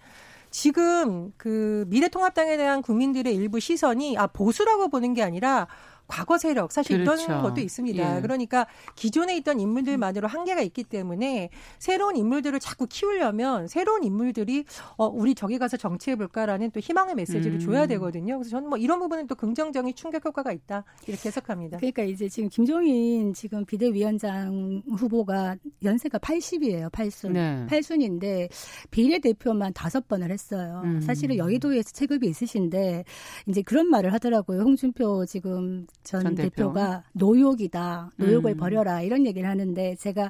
[0.52, 5.68] 지금 그 미래통합당에 대한 국민들의 일부 시선이 아 보수라고 보는 게 아니라
[6.12, 7.24] 과거 세력 사실 그렇죠.
[7.24, 8.18] 이런 것도 있습니다.
[8.18, 8.22] 예.
[8.22, 14.66] 그러니까 기존에 있던 인물들만으로 한계가 있기 때문에 새로운 인물들을 자꾸 키우려면 새로운 인물들이
[14.98, 17.60] 어 우리 저기 가서 정치해 볼까라는 또 희망의 메시지를 음.
[17.60, 18.38] 줘야 되거든요.
[18.38, 21.78] 그래서 저는 뭐 이런 부분은 또 긍정적인 충격 효과가 있다 이렇게 해석합니다.
[21.78, 26.92] 그러니까 이제 지금 김종인 지금 비대위원장 후보가 연세가 80이에요.
[26.92, 27.32] 8순.
[27.32, 27.66] 네.
[27.70, 28.50] 8순인데
[28.92, 30.82] 비례대표만 다섯 번을 했어요.
[30.84, 31.00] 음.
[31.00, 33.06] 사실은 여의도에서 체급이 있으신데
[33.48, 34.60] 이제 그런 말을 하더라고요.
[34.64, 36.72] 홍준표 지금 전, 전 대표.
[36.74, 38.12] 가 노욕이다.
[38.18, 38.58] 노욕을 음.
[38.58, 39.02] 버려라.
[39.02, 40.30] 이런 얘기를 하는데 제가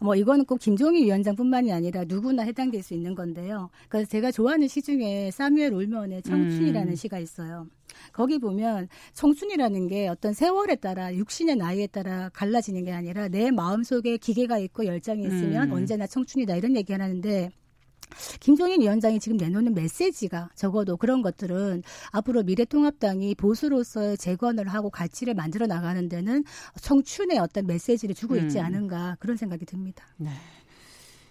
[0.00, 3.70] 뭐 이거는 꼭 김종희 위원장뿐만이 아니라 누구나 해당될 수 있는 건데요.
[3.88, 6.94] 그래서 제가 좋아하는 시 중에 사뮤엘 울먼의 청춘이라는 음.
[6.94, 7.66] 시가 있어요.
[8.12, 14.18] 거기 보면 청춘이라는 게 어떤 세월에 따라 육신의 나이에 따라 갈라지는 게 아니라 내 마음속에
[14.18, 15.72] 기계가 있고 열정이 있으면 음.
[15.72, 17.50] 언제나 청춘이다 이런 얘기 하는데
[18.40, 25.66] 김종인 위원장이 지금 내놓는 메시지가 적어도 그런 것들은 앞으로 미래통합당이 보수로서의 재건을 하고 가치를 만들어
[25.66, 26.44] 나가는 데는
[26.80, 28.64] 청춘의 어떤 메시지를 주고 있지 음.
[28.64, 30.04] 않은가 그런 생각이 듭니다.
[30.16, 30.30] 네.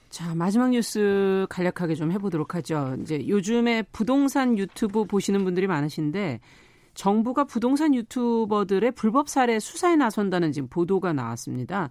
[0.09, 2.95] 자, 마지막 뉴스 간략하게 좀 해보도록 하죠.
[3.01, 6.39] 이제 요즘에 부동산 유튜브 보시는 분들이 많으신데
[6.93, 11.89] 정부가 부동산 유튜버들의 불법 사례 수사에 나선다는 지금 보도가 나왔습니다.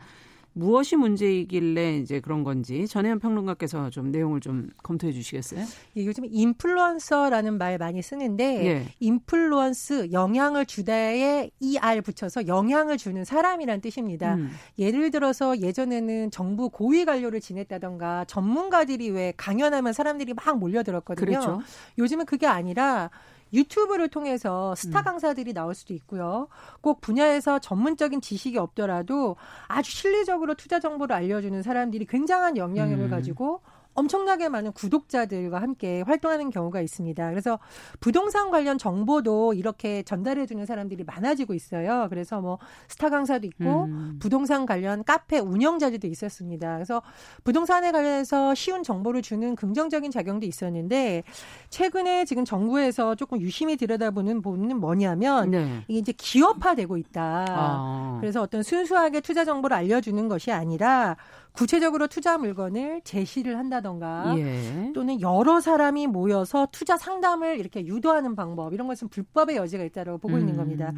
[0.54, 5.64] 무엇이 문제이길래 이제 그런 건지 전혜연 평론가께서 좀 내용을 좀 검토해 주시겠어요?
[5.96, 8.86] 예, 요즘 인플루언서라는 말 많이 쓰는데 예.
[9.00, 14.36] 인플루언스 영향을 주다에 ER 붙여서 영향을 주는 사람이란 뜻입니다.
[14.36, 14.50] 음.
[14.78, 21.26] 예를 들어서 예전에는 정부 고위 관료를 지냈다던가 전문가들이 왜 강연하면 사람들이 막 몰려들었거든요.
[21.26, 21.60] 그렇죠.
[21.98, 23.10] 요즘은 그게 아니라
[23.54, 25.04] 유튜브를 통해서 스타 음.
[25.04, 26.48] 강사들이 나올 수도 있고요.
[26.80, 29.36] 꼭 분야에서 전문적인 지식이 없더라도
[29.68, 33.10] 아주 실리적으로 투자 정보를 알려주는 사람들이 굉장한 영향력을 음.
[33.10, 33.62] 가지고
[33.94, 37.30] 엄청나게 많은 구독자들과 함께 활동하는 경우가 있습니다.
[37.30, 37.58] 그래서
[38.00, 42.08] 부동산 관련 정보도 이렇게 전달해 주는 사람들이 많아지고 있어요.
[42.10, 44.18] 그래서 뭐 스타 강사도 있고 음.
[44.20, 46.74] 부동산 관련 카페 운영자들도 있었습니다.
[46.74, 47.02] 그래서
[47.44, 51.22] 부동산에 관련해서 쉬운 정보를 주는 긍정적인 작용도 있었는데
[51.70, 55.84] 최근에 지금 정부에서 조금 유심히 들여다보는 부분은 뭐냐면 네.
[55.88, 57.44] 이게 이제 기업화되고 있다.
[57.48, 58.18] 아.
[58.20, 61.16] 그래서 어떤 순수하게 투자 정보를 알려주는 것이 아니라
[61.54, 64.90] 구체적으로 투자 물건을 제시를 한다던가 예.
[64.92, 70.34] 또는 여러 사람이 모여서 투자 상담을 이렇게 유도하는 방법 이런 것은 불법의 여지가 있다고 보고
[70.34, 70.40] 음.
[70.40, 70.92] 있는 겁니다.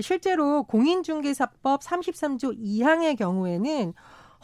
[0.00, 3.92] 실제로 공인중개사법 33조 2항의 경우에는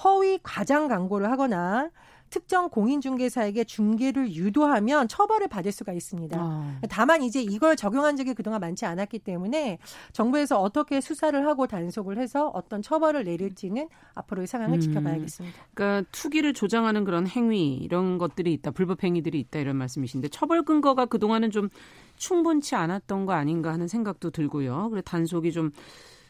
[0.03, 1.91] 허위 과장 광고를 하거나
[2.33, 6.39] 특정 공인중개사에게 중개를 유도하면 처벌을 받을 수가 있습니다.
[6.41, 6.81] 아.
[6.89, 9.79] 다만 이제 이걸 적용한 적이 그동안 많지 않았기 때문에
[10.15, 14.81] 정부에서 어떻게 수사를 하고 단속을 해서 어떤 처벌을 내릴지는 앞으로의 상황을 음.
[14.81, 15.59] 지켜봐야겠습니다.
[15.75, 21.05] 그러니까 투기를 조장하는 그런 행위 이런 것들이 있다, 불법 행위들이 있다 이런 말씀이신데 처벌 근거가
[21.05, 21.69] 그동안은 좀
[22.17, 24.89] 충분치 않았던 거 아닌가 하는 생각도 들고요.
[24.89, 25.71] 그래 단속이 좀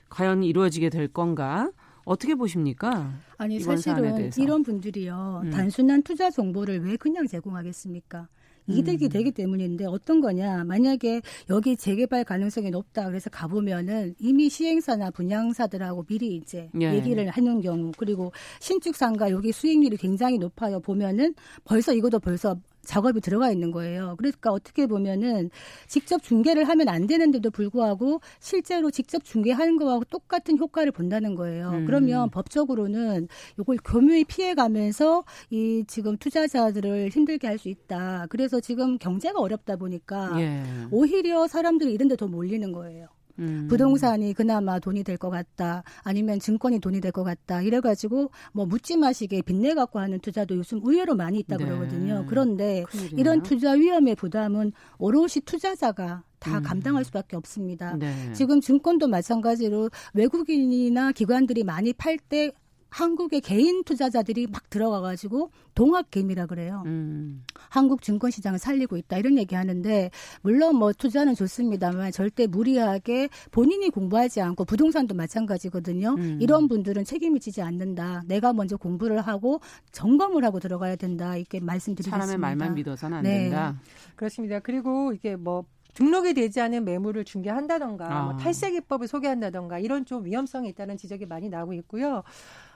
[0.09, 1.71] 과연 이루어지게 될 건가?
[2.05, 3.13] 어떻게 보십니까?
[3.37, 5.51] 아니 사실은 이런 분들이요 음.
[5.51, 8.29] 단순한 투자 정보를 왜 그냥 제공하겠습니까?
[8.67, 9.09] 이득이 음.
[9.09, 16.37] 되기 때문인데 어떤 거냐 만약에 여기 재개발 가능성이 높다 그래서 가보면은 이미 시행사나 분양사들하고 미리
[16.37, 16.95] 이제 예.
[16.95, 21.35] 얘기를 하는 경우 그리고 신축상가 여기 수익률이 굉장히 높아요 보면은
[21.65, 24.15] 벌써 이것도 벌써 작업이 들어가 있는 거예요.
[24.19, 25.51] 그러니까 어떻게 보면은
[25.87, 31.71] 직접 중계를 하면 안 되는데도 불구하고 실제로 직접 중계하는 거하고 똑같은 효과를 본다는 거예요.
[31.71, 31.87] 음.
[31.87, 38.27] 그러면 법적으로는 이걸 교묘히 피해가면서 이 지금 투자자들을 힘들게 할 수 있다.
[38.29, 40.63] 그래서 지금 경제가 어렵다 보니까 예.
[40.91, 43.07] 오히려 사람들이 이런 데 더 몰리는 거예요.
[43.39, 43.67] 음.
[43.69, 45.83] 부동산이 그나마 돈이 될 것 같다.
[46.03, 47.63] 아니면 증권이 돈이 될 것 같다.
[47.63, 51.65] 이래가지고 뭐 묻지 마시게 빚내 갖고 하는 투자도 요즘 의외로 많이 있다 네.
[51.65, 52.25] 그러거든요.
[52.29, 53.21] 그런데 큰일이네요.
[53.21, 56.63] 이런 투자 위험의 부담은 오롯이 투자자가 다 음.
[56.63, 57.97] 감당할 수밖에 없습니다.
[57.97, 58.33] 네.
[58.33, 62.51] 지금 증권도 마찬가지로 외국인이나 기관들이 많이 팔 때
[62.93, 66.83] 한국의 개인 투자자들이 막 들어가가지고 동학개미라 그래요.
[66.85, 67.43] 음.
[67.71, 70.11] 한국 증권 시장을 살리고 있다 이런 얘기 하는데
[70.43, 76.17] 물론 뭐 투자는 좋습니다만 절대 무리하게 본인이 공부하지 않고 부동산도 마찬가지거든요.
[76.19, 76.39] 음.
[76.41, 78.25] 이런 분들은 책임이 지지 않는다.
[78.27, 79.61] 내가 먼저 공부를 하고
[79.93, 81.37] 점검을 하고 들어가야 된다.
[81.37, 82.27] 이렇게 말씀드리겠습니다.
[82.27, 83.45] 사람의 말만 믿어서는 안 네.
[83.45, 83.81] 된다.
[84.17, 84.61] 그렇습니다.
[84.61, 88.23] 그리고 이게 뭐 등록이 되지 않은 매물을 중개한다던가 뭐 아.
[88.25, 92.23] 뭐 탈세 기법을 소개한다던가 이런 좀 위험성이 있다는 지적이 많이 나오고 있고요.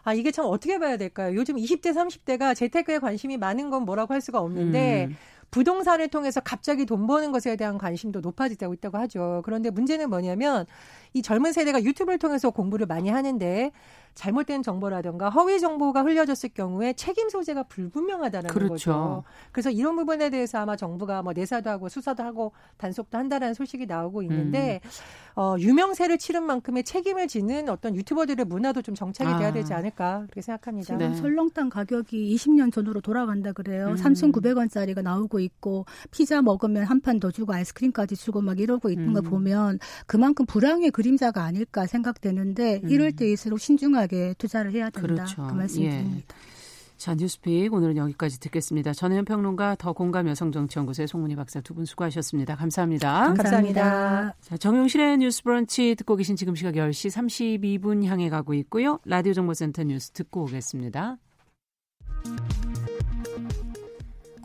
[0.07, 1.35] 아, 이게 참 어떻게 봐야 될까요?
[1.35, 5.17] 요즘 20대, 30대가 재테크에 관심이 많은 건 뭐라고 할 수가 없는데, 음.
[5.51, 9.43] 부동산을 통해서 갑자기 돈 버는 것에 대한 관심도 높아지고 있다고 하죠.
[9.45, 10.65] 그런데 문제는 뭐냐면,
[11.13, 13.71] 이 젊은 세대가 유튜브를 통해서 공부를 많이 하는데,
[14.15, 18.73] 잘못된 정보라든가 허위 정보가 흘려졌을 경우에 책임 소재가 불분명하다는 그렇죠.
[18.75, 19.25] 거죠.
[19.53, 24.23] 그래서 이런 부분에 대해서 아마 정부가 뭐 내사도 하고 수사도 하고 단속도 한다라는 소식이 나오고
[24.23, 24.91] 있는데 음.
[25.39, 29.39] 어, 유명세를 치른 만큼의 책임을 지는 어떤 유튜버들의 문화도 좀 정착이 아.
[29.39, 30.87] 돼야 되지 않을까 그렇게 생각합니다.
[30.97, 31.15] 지금 네.
[31.15, 33.89] 설렁탕 가격이 20년 전으로 돌아간다 그래요.
[33.89, 33.95] 음.
[33.97, 39.13] 3,900원짜리가 나오고 있고 피자 먹으면 한 판 더 주고 아이스크림까지 주고 막 이러고 있는 음.
[39.13, 42.89] 거 보면 그만큼 불황의 그림자가 아닐까 생각되는데 음.
[42.89, 45.07] 이럴 때일수록 신중하게 투자를 해야 된다.
[45.07, 45.47] 그렇죠.
[45.47, 46.35] 그 말씀드립니다.
[46.35, 46.97] 예.
[46.97, 48.95] 자, 뉴스픽 오늘은 여기까지 듣겠습니다.
[48.95, 52.57] 전혜연 평론가 더 공감 여성정치연구소의 송문희 박사 두 분 수고하셨습니다.
[52.57, 53.35] 감사합니다.
[53.35, 53.83] 감사합니다.
[53.83, 54.37] 감사합니다.
[54.41, 58.99] 자, 정용실의 뉴스 브런치 듣고 계신 지금 시각 10시 32분 향해 가고 있고요.
[59.05, 61.19] 라디오 정보센터 뉴스 듣고 오겠습니다.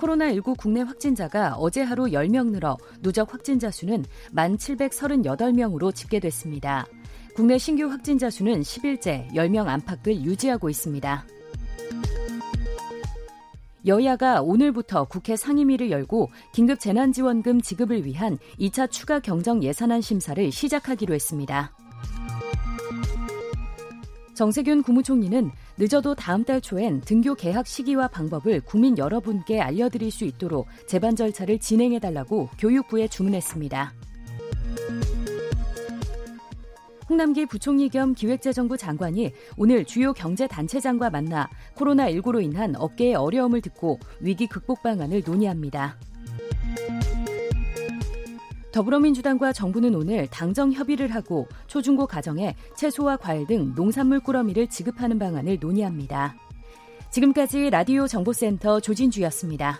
[0.02, 4.04] 코로나19 국내 확진자가 어제 하루 10명 늘어 누적 확진자 수는
[4.36, 6.88] 1,738명으로 집계됐습니다.
[7.36, 11.26] 국내 신규 확진자 수는 10일째 10명 안팎을 유지하고 있습니다.
[13.86, 21.16] 여야가 오늘부터 국회 상임위를 열고 긴급 재난지원금 지급을 위한 2차 추가 경정 예산안 심사를 시작하기로
[21.16, 21.72] 했습니다.
[24.36, 30.68] 정세균 국무총리는 늦어도 다음 달 초엔 등교 개학 시기와 방법을 국민 여러분께 알려드릴 수 있도록
[30.88, 33.94] 재반 절차를 진행해달라고 교육부에 주문했습니다.
[37.10, 44.00] 홍남기 부총리 겸 기획재정부 장관이 오늘 주요 경제 단체장과 만나 코로나19로 인한 업계의 어려움을 듣고
[44.22, 45.98] 위기 극복 방안을 논의합니다.
[48.72, 55.58] 더불어민주당과 정부는 오늘 당정 협의를 하고 초중고 가정에 채소와 과일 등 농산물 꾸러미를 지급하는 방안을
[55.60, 56.36] 논의합니다.
[57.12, 59.80] 지금까지 라디오 정보센터 조진주였습니다.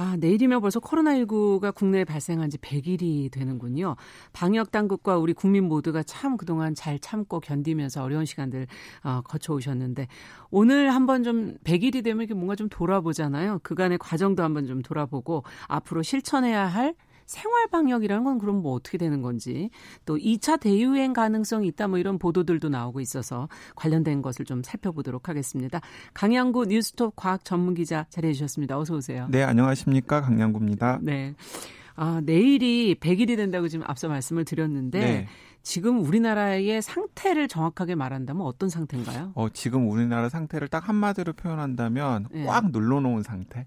[0.00, 3.96] 아, 내일이면 벌써 코로나19가 국내에 발생한 지 100일이 되는군요.
[4.32, 8.66] 방역 당국과 우리 국민 모두가 참 그동안 잘 참고 견디면서 어려운 시간들
[9.04, 10.08] 어, 거쳐 오셨는데
[10.50, 13.58] 오늘 한번 좀 100일이 되면 이렇게 뭔가 좀 돌아보잖아요.
[13.62, 16.94] 그간의 과정도 한번 좀 돌아보고 앞으로 실천해야 할
[17.30, 19.70] 생활 방역이라는 건 그럼 뭐 어떻게 되는 건지
[20.04, 25.80] 또 2차 대유행 가능성이 있다 뭐 이런 보도들도 나오고 있어서 관련된 것을 좀 살펴보도록 하겠습니다.
[26.12, 28.76] 강양구 뉴스톱 과학 전문 기자 자리해 주셨습니다.
[28.76, 29.28] 어서 오세요.
[29.30, 30.22] 네, 안녕하십니까?
[30.22, 30.98] 강양구입니다.
[31.02, 31.34] 네.
[31.94, 35.28] 아, 내일이 100일이 된다고 지금 앞서 말씀을 드렸는데 네.
[35.62, 39.30] 지금 우리나라의 상태를 정확하게 말한다면 어떤 상태인가요?
[39.34, 42.44] 어, 지금 우리나라 상태를 딱 한마디로 표현한다면 네.
[42.44, 43.66] 꽉 눌러놓은 상태.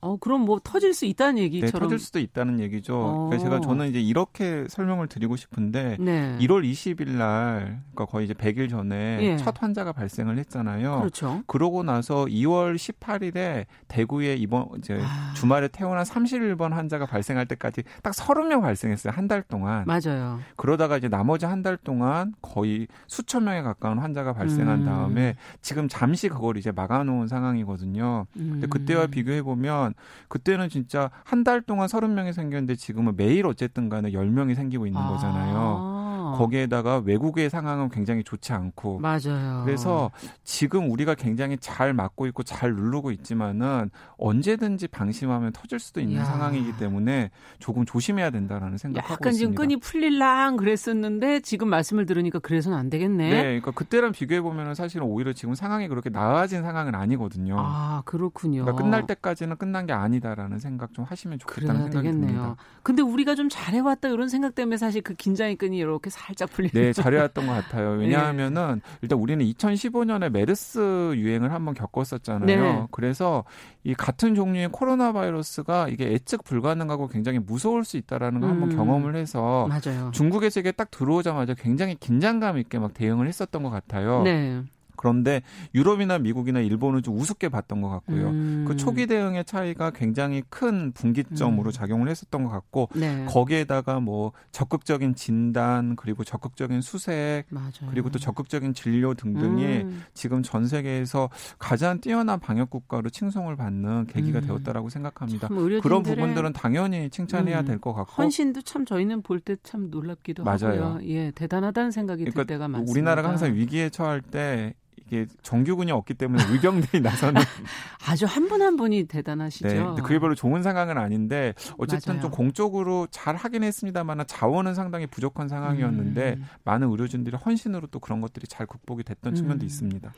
[0.00, 1.72] 어, 그럼 뭐 터질 수 있다는 얘기처럼.
[1.72, 2.94] 네, 터질 수도 있다는 얘기죠.
[2.96, 3.26] 어.
[3.28, 6.36] 그러니까 제가 저는 이제 이렇게 설명을 드리고 싶은데 네.
[6.40, 9.36] 1월 20일 날 그러니까 거의 이제 100일 전에 예.
[9.36, 10.98] 첫 환자가 발생을 했잖아요.
[11.00, 11.42] 그렇죠.
[11.46, 15.32] 그러고 나서 2월 18일에 대구에 이번 이제 아.
[15.34, 19.12] 주말에 태어난 31번 환자가 발생할 때까지 딱 30명 발생했어요.
[19.14, 19.84] 한 달 동안.
[19.86, 20.38] 맞아요.
[20.56, 24.84] 그러다가 이제 나머지 한 달 동안 거의 수천 명에 가까운 환자가 발생한 음.
[24.84, 28.26] 다음에 지금 잠시 그걸 이제 막아 놓은 상황이거든요.
[28.36, 28.48] 음.
[28.52, 29.85] 근데 그때와 비교해 보면
[30.28, 35.08] 그때는 진짜 한 달 동안 30명이 생겼는데 지금은 매일 어쨌든 간에 10명이 생기고 있는 아.
[35.10, 35.95] 거잖아요.
[36.36, 39.62] 거기에다가 외국의 상황은 굉장히 좋지 않고 맞아요.
[39.64, 40.10] 그래서
[40.44, 46.24] 지금 우리가 굉장히 잘 막고 있고 잘 누르고 있지만은 언제든지 방심하면 터질 수도 있는 야.
[46.24, 49.38] 상황이기 때문에 조금 조심해야 된다라는 생각하고 약간 있습니다.
[49.38, 53.30] 지금 끈이 풀릴랑 그랬었는데 지금 말씀을 들으니까 그래서는 안 되겠네.
[53.30, 57.56] 네, 그러니까 그때랑 비교해 보면은 사실은 오히려 지금 상황이 그렇게 나아진 상황은 아니거든요.
[57.58, 58.62] 아 그렇군요.
[58.64, 62.28] 그러니까 끝날 때까지는 끝난 게 아니다라는 생각 좀 하시면 좋겠다는 생각이 되겠네요.
[62.28, 62.56] 듭니다.
[62.82, 66.72] 근데 우리가 좀 잘해왔다 이런 생각 때문에 사실 그 긴장의 끈이 이렇게 살짝 풀리는.
[66.74, 67.90] 네, 잘해왔던 것 같아요.
[67.92, 68.98] 왜냐하면은 네.
[69.02, 72.46] 일단 우리는 2015년에 메르스 유행을 한번 겪었었잖아요.
[72.46, 72.86] 네.
[72.90, 73.44] 그래서
[73.84, 78.52] 이 같은 종류의 코로나 바이러스가 이게 예측 불가능하고 굉장히 무서울 수 있다라는 걸 음.
[78.54, 80.10] 한번 경험을 해서 맞아요.
[80.12, 84.22] 중국에서 이게 딱 들어오자마자 굉장히 긴장감 있게 막 대응을 했었던 것 같아요.
[84.22, 84.62] 네.
[84.96, 85.42] 그런데
[85.74, 88.28] 유럽이나 미국이나 일본은 좀 우습게 봤던 것 같고요.
[88.28, 88.64] 음.
[88.66, 91.72] 그 초기 대응의 차이가 굉장히 큰 분기점으로 음.
[91.72, 93.24] 작용을 했었던 것 같고 네.
[93.28, 97.90] 거기에다가 뭐 적극적인 진단 그리고 적극적인 수색 맞아요.
[97.90, 100.02] 그리고 또 적극적인 진료 등등이 음.
[100.14, 101.28] 지금 전 세계에서
[101.58, 104.46] 가장 뛰어난 방역 국가로 칭송을 받는 계기가 음.
[104.46, 105.48] 되었다라고 생각합니다.
[105.82, 107.64] 그런 부분들은 당연히 칭찬해야 음.
[107.66, 110.84] 될것 같고 헌신도 참 저희는 볼 때 참 놀랍기도 맞아요.
[110.84, 110.98] 하고요.
[111.08, 112.90] 예, 대단하다는 생각이 그러니까 들 때가 많습니다.
[112.92, 114.74] 우리나라가 항상 위기에 처할 때
[115.06, 117.40] 이게 정규군이 없기 때문에 의병들이 나서는
[118.08, 119.94] 아주 한 분한 한 분이 대단하시죠.
[119.94, 122.22] 네, 그게 별로 좋은 상황은 아닌데 어쨌든 맞아요.
[122.22, 126.46] 좀 공적으로 잘 하긴 했습니다만 자원은 상당히 부족한 상황이었는데 음.
[126.64, 129.34] 많은 의료진들이 헌신으로 또 그런 것들이 잘 극복이 됐던 음.
[129.34, 130.12] 측면도 있습니다.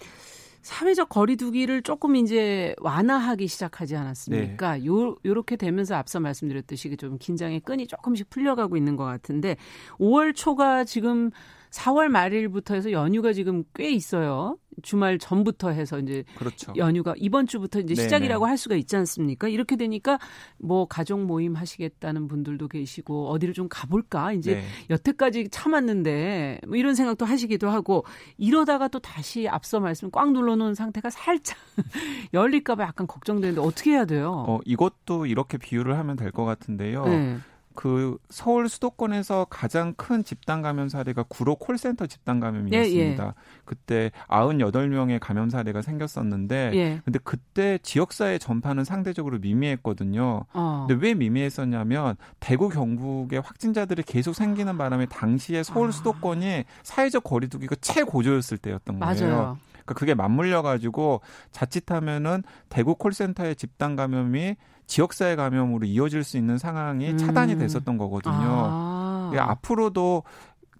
[0.62, 4.78] 사회적 거리두기를 조금 이제 완화하기 시작하지 않았습니까?
[4.78, 4.86] 네.
[4.86, 9.56] 요 요렇게 되면서 앞서 말씀드렸듯이 좀 긴장의 끈이 조금씩 풀려가고 있는 것 같은데
[9.98, 11.30] 5월 초가 지금
[11.70, 14.56] 4월 말일부터 해서 연휴가 지금 꽤 있어요.
[14.80, 16.72] 주말 전부터 해서 이제 그렇죠.
[16.76, 18.04] 연휴가 이번 주부터 이제 네네.
[18.06, 19.48] 시작이라고 할 수가 있지 않습니까?
[19.48, 20.20] 이렇게 되니까
[20.56, 24.64] 뭐 가족 모임 하시겠다는 분들도 계시고 어디를 좀 가볼까 이제 네.
[24.90, 28.04] 여태까지 참았는데 뭐 이런 생각도 하시기도 하고
[28.36, 31.58] 이러다가 또 다시 앞서 말씀 꽉 눌러놓은 상태가 살짝
[32.32, 34.44] 열릴까봐 약간 걱정되는데 어떻게 해야 돼요?
[34.46, 37.04] 어 이것도 이렇게 비유를 하면 될 것 같은데요.
[37.06, 37.38] 네.
[37.78, 43.22] 그 서울 수도권에서 가장 큰 집단 감염 사례가 구로 콜센터 집단 감염이었습니다.
[43.22, 43.32] 예, 예.
[43.64, 47.00] 그때 98명의 감염 사례가 생겼었는데 예.
[47.04, 50.44] 근데 그때 지역 사회 전파는 상대적으로 미미했거든요.
[50.52, 50.86] 어.
[50.88, 55.92] 근데 왜 미미했었냐면 대구 경북의 확진자들이 계속 생기는 바람에 당시에 서울 아.
[55.92, 59.14] 수도권이 사회적 거리두기가 최고조였을 때였던 거예요.
[59.14, 59.58] 맞아요.
[59.70, 61.20] 그러니까 그게 맞물려 가지고
[61.52, 64.56] 자칫하면은 대구 콜센터의 집단 감염이
[64.88, 67.58] 지역사회 감염으로 이어질 수 있는 상황이 차단이 음.
[67.60, 68.34] 됐었던 거거든요.
[68.34, 69.32] 아.
[69.38, 70.24] 앞으로도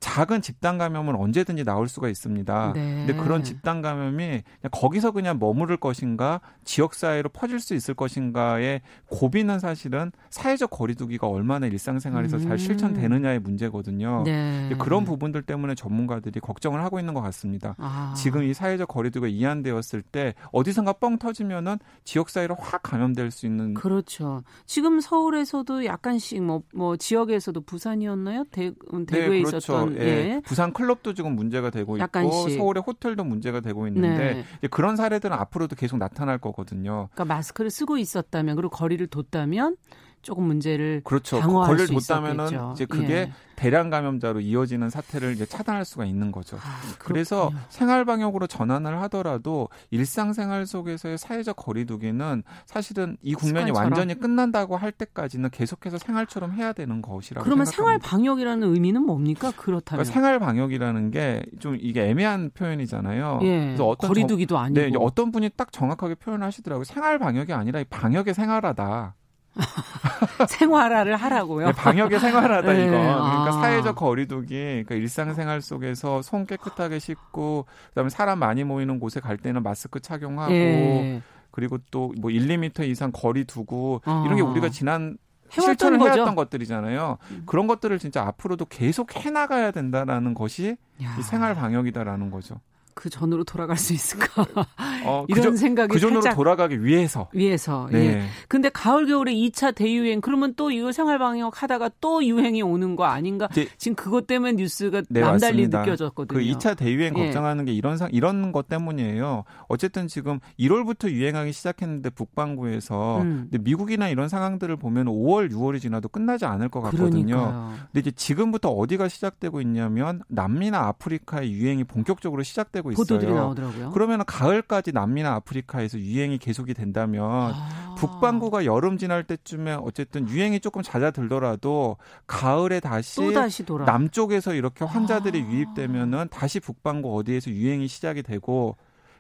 [0.01, 2.73] 작은 집단 감염은 언제든지 나올 수가 있습니다.
[2.75, 3.07] 네.
[3.07, 8.83] 근데 그런 집단 감염이 그냥 거기서 그냥 머무를 것인가 지역 사회로 퍼질 수 있을 것인가의
[9.09, 12.49] 고비는 사실은 사회적 거리두기가 얼마나 일상생활에서 음.
[12.49, 14.23] 잘 실천되느냐의 문제거든요.
[14.25, 14.71] 네.
[14.79, 17.75] 그런 부분들 때문에 전문가들이 걱정을 하고 있는 것 같습니다.
[17.79, 18.15] 아.
[18.17, 23.75] 지금 이 사회적 거리두기가 이안되었을 때 어디선가 뻥 터지면은 지역 사회로 확 감염될 수 있는
[23.75, 24.43] 그렇죠.
[24.67, 28.45] 지금 서울에서도 약간씩 뭐, 뭐 지역에서도 부산이었나요?
[28.51, 29.57] 대, 음, 대구에 네, 그렇죠.
[29.57, 30.01] 있었던 예.
[30.01, 30.41] 예.
[30.45, 32.33] 부산 클럽도 지금 문제가 되고 약간씩.
[32.33, 34.69] 있고 서울의 호텔도 문제가 되고 있는데 네.
[34.69, 37.09] 그런 사례들은 앞으로도 계속 나타날 거거든요.
[37.13, 39.77] 그러니까 마스크를 쓰고 있었다면 그리고 거리를 뒀다면
[40.23, 41.41] 조금 문제를 그렇죠.
[41.41, 43.33] 방어할 거리를 뒀다면은 이제 그게 예.
[43.57, 46.57] 대량 감염자로 이어지는 사태를 이제 차단할 수가 있는 거죠.
[46.59, 53.93] 아, 그래서 생활 방역으로 전환을 하더라도 일상생활 속에서의 사회적 거리두기는 사실은 이 국면이 습관처럼.
[53.99, 58.07] 완전히 끝난다고 할 때까지는 계속해서 생활처럼 해야 되는 것이라고 그러면 생각합니다.
[58.07, 59.53] 생활 방역이라는 의미는 뭡니까?
[59.57, 63.41] 그렇다면 그러니까 생활 방역이라는 게 좀 이게 애매한 표현이잖아요.
[63.43, 63.61] 예.
[63.67, 66.85] 그래서 어떤 거리두기도 정, 아니고 네, 어떤 분이 딱 정확하게 표현하시더라고요.
[66.85, 69.15] 생활 방역이 아니라 방역의 생활하다.
[70.49, 71.67] 생활화를 하라고요.
[71.67, 72.87] 네, 방역의 생활화다 네.
[72.87, 72.91] 이건.
[72.93, 73.53] 그러니까 아.
[73.53, 79.63] 사회적 거리두기, 그러니까 일상생활 속에서 손 깨끗하게 씻고, 그다음에 사람 많이 모이는 곳에 갈 때는
[79.63, 81.23] 마스크 착용하고, 네.
[81.51, 84.23] 그리고 또 뭐 1, 2미터 이상 거리 두고 아.
[84.25, 85.17] 이런 게 우리가 지난
[85.51, 86.13] 실천을 거죠.
[86.13, 87.19] 해왔던 것들이잖아요.
[87.31, 87.43] 음.
[87.47, 92.61] 그런 것들을 진짜 앞으로도 계속 해나가야 된다라는 것이 이 생활 방역이다라는 거죠.
[92.99, 94.43] 그 전으로 돌아갈 수 있을까?
[95.07, 97.29] 어, 이런 그 저, 생각이 그 전으로 돌아가기 위해서.
[97.33, 97.89] 위해서.
[97.93, 97.99] 네.
[97.99, 98.23] 예.
[98.49, 103.05] 근데 가을 겨울에 2차 대유행 그러면 또 이거 생활 방역 하다가 또 유행이 오는 거
[103.05, 103.47] 아닌가?
[103.55, 103.69] 네.
[103.79, 105.81] 지금 그것 때문에 뉴스가 네, 남달리 맞습니다.
[105.83, 106.37] 느껴졌거든요.
[106.37, 107.27] 그 2차 대유행 예.
[107.27, 109.45] 걱정하는 게 이런 상 이런 것 때문이에요.
[109.69, 113.47] 어쨌든 지금 1월부터 유행하기 시작했는데 북반구에서 음.
[113.49, 117.37] 근데 미국이나 이런 상황들을 보면 5월, 6월이 지나도 끝나지 않을 것 같거든요.
[117.37, 117.75] 그러니까요.
[117.93, 123.05] 근데 이제 지금부터 어디가 시작되고 있냐면 남미나 아프리카의 유행이 본격적으로 시작되고 있어요.
[123.05, 123.91] 보도들이 나오더라고요.
[123.93, 127.95] 그러면 가을까지 남미나 아프리카에서 유행이 계속이 된다면 아.
[127.99, 135.51] 북반구가 여름 지날 때쯤에 어쨌든 유행이 조금 잦아들더라도 가을에 다시, 다시 남쪽에서 이렇게 환자들이 아.
[135.51, 138.77] 유입되면은 다시 북반구 어디에서 유행이 시작이 되고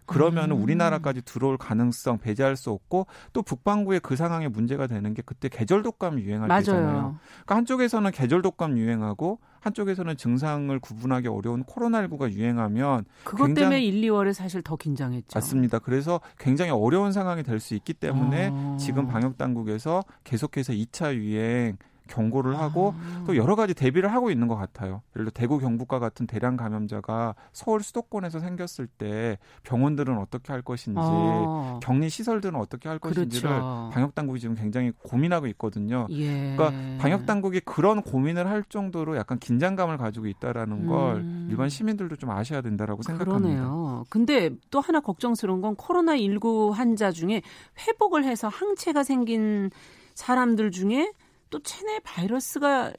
[0.09, 0.63] 그러면 음.
[0.63, 5.83] 우리나라까지 들어올 가능성 배제할 수 없고 또 북반구에 그 상황에 문제가 되는 게 그때 계절
[5.83, 6.61] 독감 유행할 맞아요.
[6.61, 7.19] 때잖아요.
[7.45, 14.33] 그러니까 한쪽에서는 계절 독감 유행하고 한쪽에서는 증상을 구분하기 어려운 코로나19가 유행하면 그것 때문에 1, 2월에
[14.33, 15.37] 사실 더 긴장했죠.
[15.37, 15.79] 맞습니다.
[15.81, 18.77] 그래서 굉장히 어려운 상황이 될 수 있기 때문에 어.
[18.79, 21.77] 지금 방역 당국에서 계속해서 2차 유행
[22.09, 23.25] 경고를 하고 아.
[23.27, 25.03] 또 여러 가지 대비를 하고 있는 것 같아요.
[25.15, 31.01] 예를 들어 대구 경북과 같은 대량 감염자가 서울 수도권에서 생겼을 때 병원들은 어떻게 할 것인지
[31.01, 31.79] 아.
[31.83, 33.91] 격리 시설들은 어떻게 할 것인지를 그렇죠.
[33.93, 36.07] 방역 당국이 지금 굉장히 고민하고 있거든요.
[36.11, 36.57] 예.
[36.57, 41.49] 그러니까 방역 당국이 그런 고민을 할 정도로 약간 긴장감을 가지고 있다라는 걸 음.
[41.51, 43.39] 일반 시민들도 좀 아셔야 된다라고 생각합니다.
[43.39, 44.05] 그러네요.
[44.09, 47.43] 근데 또 하나 걱정스러운 건 코로나 19 환자 중에
[47.87, 49.71] 회복을 해서 항체가 생긴
[50.15, 51.13] 사람들 중에
[51.51, 52.93] 또 체내 바이러스가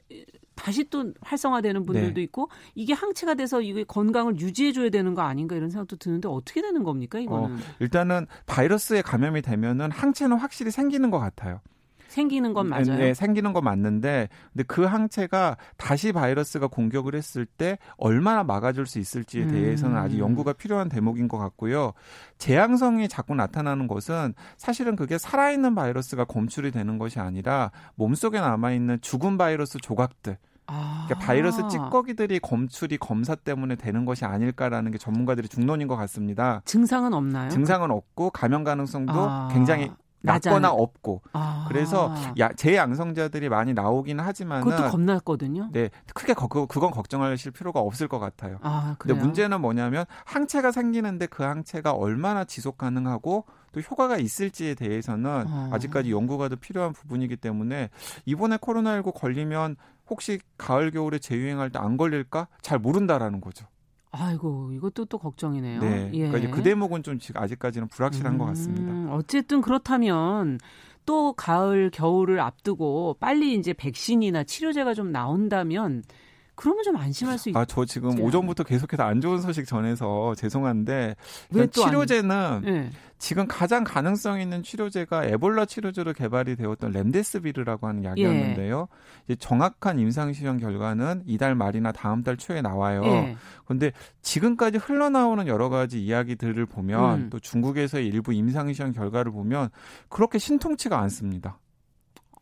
[0.54, 2.22] 다시 또 활성화되는 분들도 네.
[2.22, 6.60] 있고 이게 항체가 돼서 이게 건강을 유지해 줘야 되는 거 아닌가 이런 생각도 드는데 어떻게
[6.60, 7.56] 되는 겁니까 이거는?
[7.56, 11.60] 어, 일단은 바이러스에 감염이 되면은 항체는 확실히 생기는 것 같아요.
[12.10, 12.96] 생기는 건 맞아요.
[12.96, 18.98] 네, 생기는 건 맞는데 근데 그 항체가 다시 바이러스가 공격을 했을 때 얼마나 막아줄 수
[18.98, 20.02] 있을지에 대해서는 음.
[20.02, 21.92] 아직 연구가 필요한 대목인 것 같고요.
[22.38, 29.38] 재앙성이 자꾸 나타나는 것은 사실은 그게 살아있는 바이러스가 검출이 되는 것이 아니라 몸속에 남아있는 죽은
[29.38, 30.36] 바이러스 조각들
[30.66, 31.06] 아.
[31.06, 36.62] 그러니까 바이러스 찌꺼기들이 검출이 검사 때문에 되는 것이 아닐까라는 게 전문가들이 중론인 것 같습니다.
[36.64, 37.50] 증상은 없나요?
[37.50, 39.48] 증상은 없고 감염 가능성도 아.
[39.52, 39.90] 굉장히
[40.22, 41.64] 낮거나 없고 아.
[41.68, 45.68] 그래서 야, 재양성자들이 많이 나오기는 하지만 그것도 겁났거든요.
[45.72, 48.58] 네, 크게 거, 그건 걱정하실 필요가 없을 것 같아요.
[48.62, 55.44] 아, 근데 문제는 뭐냐면 항체가 생기는데 그 항체가 얼마나 지속 가능하고 또 효과가 있을지에 대해서는
[55.48, 55.70] 어.
[55.72, 57.90] 아직까지 연구가 더 필요한 부분이기 때문에
[58.26, 59.76] 이번에 코로나19 걸리면
[60.08, 63.66] 혹시 가을 겨울에 재유행할 때 안 걸릴까 잘 모른다라는 거죠.
[64.12, 65.80] 아이고 이것도 또 걱정이네요.
[65.80, 66.28] 네, 예.
[66.28, 68.92] 그러니까 그 대목은 좀 아직까지는 불확실한 음, 것 같습니다.
[68.92, 70.58] 음, 어쨌든 그렇다면
[71.06, 76.02] 또 가을 겨울을 앞두고 빨리 이제 백신이나 치료제가 좀 나온다면
[76.60, 77.58] 그러면 좀 안심할 수 있죠.
[77.58, 78.22] 아, 저 지금 있죠.
[78.22, 81.16] 오전부터 계속해서 안 좋은 소식 전해서 죄송한데
[81.72, 82.90] 치료제는 네.
[83.16, 88.88] 지금 가장 가능성 있는 치료제가 에볼라 치료제로 개발이 되었던 렘데스비르라고 하는 약이었는데요.
[89.30, 89.34] 예.
[89.36, 93.04] 정확한 임상 시험 결과는 이달 말이나 다음 달 초에 나와요.
[93.06, 93.36] 예.
[93.64, 97.30] 그런데 지금까지 흘러나오는 여러 가지 이야기들을 보면 음.
[97.30, 99.70] 또 중국에서의 일부 임상 시험 결과를 보면
[100.10, 101.58] 그렇게 신통치가 않습니다.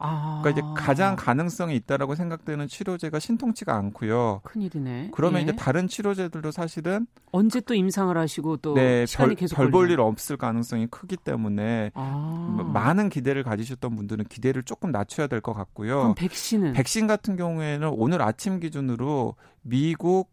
[0.01, 0.41] 아.
[0.43, 4.43] 그러니까 이제 가장 가능성이 있다라고 생각되는 치료제가 신통치가 않고요.
[4.45, 5.11] 큰일이네.
[5.13, 5.43] 그러면 예.
[5.45, 10.01] 이제 다른 치료제들도 사실은 언제 또 임상을 하시고 또 네, 시간이 별, 계속 별볼 일
[10.01, 12.71] 없을 가능성이 크기 때문에 아.
[12.73, 15.99] 많은 기대를 가지셨던 분들은 기대를 조금 낮춰야 될 것 같고요.
[15.99, 20.31] 그럼 백신은 백신 같은 경우에는 오늘 아침 기준으로 미국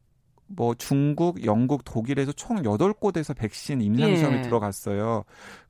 [0.47, 4.41] 뭐 중국, 영국, 독일에서 총 8곳에서 백신 임상 시험에 예.
[4.43, 5.23] 들어갔어요.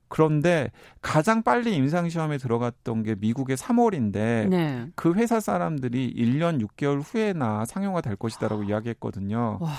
[0.08, 4.86] 그런데 가장 빨리 임상시험에 들어갔던 게 미국의 3월인데 네.
[4.94, 9.58] 그 회사 사람들이 1년 6개월 후에나 상용화 될 것이다라고 이야기했거든요.
[9.60, 9.70] 와.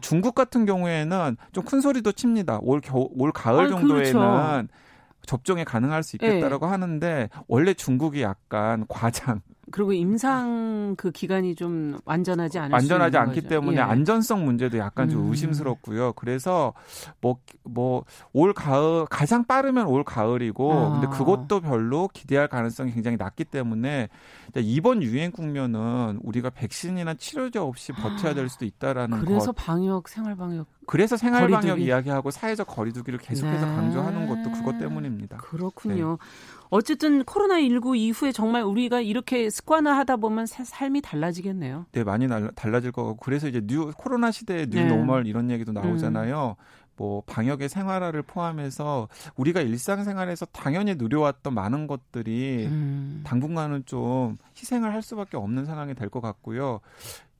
[0.00, 2.58] 중국 같은 경우에는 좀 큰 소리도 칩니다.
[2.62, 4.68] 올 겨울, 올 가을 아니, 정도에는 그렇죠.
[5.26, 6.70] 접종이 가능할 수 있겠다라고 네.
[6.70, 13.48] 하는데 원래 중국이 약간 과장 그리고 임상 그 기간이 좀 완전하지 않을 완전하지 않기 거죠.
[13.48, 13.80] 때문에 예.
[13.80, 15.30] 안전성 문제도 약간 좀 음.
[15.30, 16.12] 의심스럽고요.
[16.14, 16.72] 그래서
[17.20, 20.90] 뭐 뭐 올 가을 가장 빠르면 올 가을이고 아.
[21.00, 24.08] 근데 그것도 별로 기대할 가능성이 굉장히 낮기 때문에
[24.56, 29.56] 이번 유행 국면은 우리가 백신이나 치료제 없이 버텨야 될 수도 있다라는 그래서 것.
[29.64, 33.74] 방역 생활 방역 그래서 생활 방역 이야기하고 사회적 거리두기를 계속해서 네.
[33.74, 35.38] 강조하는 것도 그것 때문입니다.
[35.38, 36.18] 그렇군요.
[36.20, 36.63] 네.
[36.76, 41.86] 어쨌든 코로나19 이후에 정말 우리가 이렇게 습관화하다 보면 삶이 달라지겠네요.
[41.92, 44.88] 네, 많이 달라질 거고 그래서 이제 new 코로나 시대의 new 네.
[44.88, 46.56] normal 이런 얘기도 나오잖아요.
[46.58, 46.64] 음.
[46.96, 49.06] 뭐 방역의 생활화를 포함해서
[49.36, 53.22] 우리가 일상생활에서 당연히 누려왔던 많은 것들이 음.
[53.24, 56.80] 당분간은 좀 희생을 할 수밖에 없는 상황이 될 것 같고요.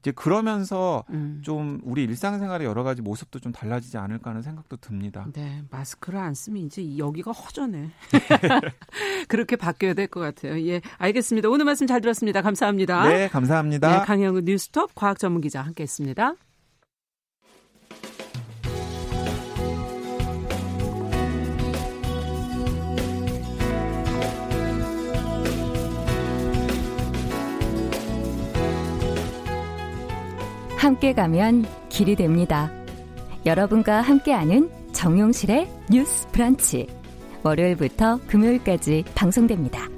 [0.05, 1.41] 이제 그러면서 음.
[1.43, 5.27] 좀 우리 일상생활의 여러 가지 모습도 좀 달라지지 않을까 하는 생각도 듭니다.
[5.33, 7.89] 네, 마스크를 안 쓰면 이제 여기가 허전해.
[9.29, 10.61] 그렇게 바뀌어야 될 것 같아요.
[10.69, 11.49] 예, 알겠습니다.
[11.49, 12.43] 오늘 말씀 잘 들었습니다.
[12.43, 13.09] 감사합니다.
[13.09, 14.01] 네, 감사합니다.
[14.01, 16.35] 네, 강영우 뉴스톱 과학 전문 기자 함께했습니다.
[30.85, 32.71] 함께 가면 길이 됩니다.
[33.47, 36.87] 여러분과 함께하는 정용실의 뉴스 브런치.
[37.43, 39.89] 월요일부터 금요일까지 방송됩니다.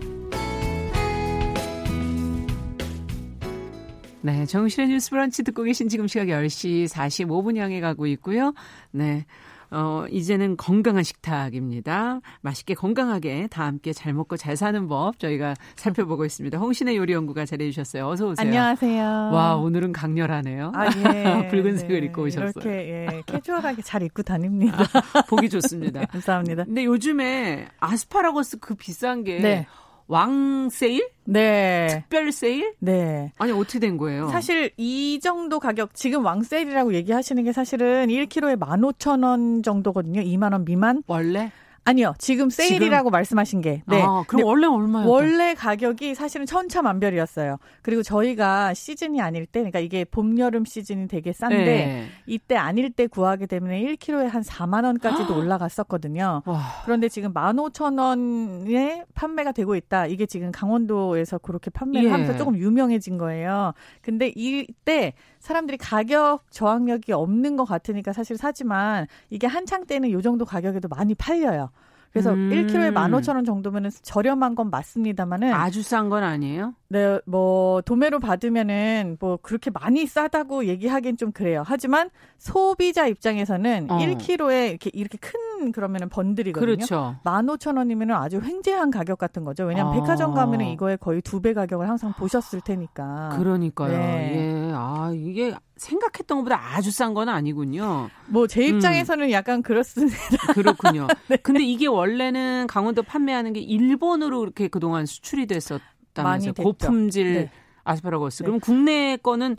[4.22, 8.55] 네, 정실의 뉴스 브런치 듣고 계신 지금 시각 10시 45분 향해 가고 있고요.
[8.93, 9.26] 네.
[9.70, 12.20] 어, 이제는 건강한 식탁입니다.
[12.40, 16.58] 맛있게 건강하게 다 함께 잘 먹고 잘 사는 법 저희가 살펴보고 있습니다.
[16.58, 18.08] 홍신의 요리 연구가 잘해 주셨어요.
[18.08, 18.46] 어서 오세요.
[18.46, 19.02] 안녕하세요.
[19.32, 20.72] 와, 오늘은 강렬하네요.
[20.74, 21.48] 아, 예.
[21.50, 22.52] 붉은색을 네, 입고 오셨어요.
[22.56, 24.78] 이렇게 예, 캐주얼하게 잘 입고 다닙니다.
[25.28, 26.00] 보기 좋습니다.
[26.00, 26.64] 네, 감사합니다.
[26.64, 29.66] 근데 요즘에 아스파라거스 그 비싼 게 네.
[30.09, 31.09] 왕 세일?
[31.24, 31.88] 네.
[31.90, 32.74] 특별 세일?
[32.78, 33.32] 네.
[33.38, 34.28] 아니 어떻게 된 거예요?
[34.28, 40.20] 사실 이 정도 가격 지금 왕 세일이라고 얘기하시는 게 사실은 1kg에 15,000원 정도거든요.
[40.20, 41.02] 2만 원 미만.
[41.07, 41.50] 원래?
[41.87, 42.14] 아니요.
[42.18, 43.11] 지금 세일이라고 지금?
[43.12, 43.82] 말씀하신 게.
[43.87, 44.03] 네.
[44.03, 45.09] 아, 그럼 원래 얼마예요?
[45.09, 47.59] 원래 가격이 사실은 천차만별이었어요.
[47.82, 52.07] 그리고 저희가 시즌이 아닐 때, 그러니까 이게 봄, 여름 시즌이 되게 싼데, 네.
[52.26, 56.43] 이때 아닐 때 구하게 되면 1kg에 한 4만 원까지도 올라갔었거든요.
[56.45, 56.61] 와.
[56.84, 60.07] 그런데 지금 15,000원에 판매가 되고 있다.
[60.07, 62.11] 이게 지금 강원도에서 그렇게 판매를 예.
[62.11, 63.74] 하면서 조금 유명해진 거예요.
[64.03, 65.14] 근데 이때
[65.47, 71.14] 사람들이 가격 저항력이 없는 것 같으니까 사실 사지만 이게 한창 때는 요 정도 가격에도 많이
[71.14, 71.70] 팔려요.
[72.16, 72.48] 그래서 음.
[72.48, 76.72] 1kg에 15,000원 정도면은 저렴한 건 맞습니다만은 아주 싼 건 아니에요?
[76.88, 81.62] 네, 뭐 도매로 받으면은 뭐 그렇게 많이 싸다고 얘기하기엔 좀 그래요.
[81.66, 82.08] 하지만
[82.38, 83.98] 소비자 입장에서는 어.
[83.98, 86.74] 1kg에 이렇게 이렇게 큰 그러면은 번들이거든요.
[86.76, 87.16] 그렇죠.
[87.24, 89.64] 15,000원이면은 아주 횡재한 가격 같은 거죠.
[89.64, 90.00] 왜냐면 하 아.
[90.00, 93.34] 백화점 가면은 이거에 거의 두 배 가격을 항상 보셨을 테니까.
[93.36, 93.90] 그러니까요.
[93.98, 94.32] 네.
[94.36, 94.72] 예.
[94.74, 98.08] 아, 이게 생각했던 것보다 아주 싼 건 아니군요.
[98.28, 99.30] 뭐 제 입장에서는 음.
[99.30, 100.16] 약간 그렇습니다.
[100.54, 101.06] 그렇군요.
[101.28, 101.36] 네.
[101.36, 106.54] 근데 이게 원래는 강원도 판매하는 게 일본으로 이렇게 그동안 수출이 됐었다면서요.
[106.54, 107.50] 고품질 네.
[107.84, 108.42] 아스파라거스.
[108.42, 108.46] 네.
[108.46, 109.56] 그럼 국내 거는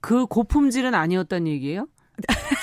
[0.00, 1.86] 그 고품질은 아니었단 얘기예요?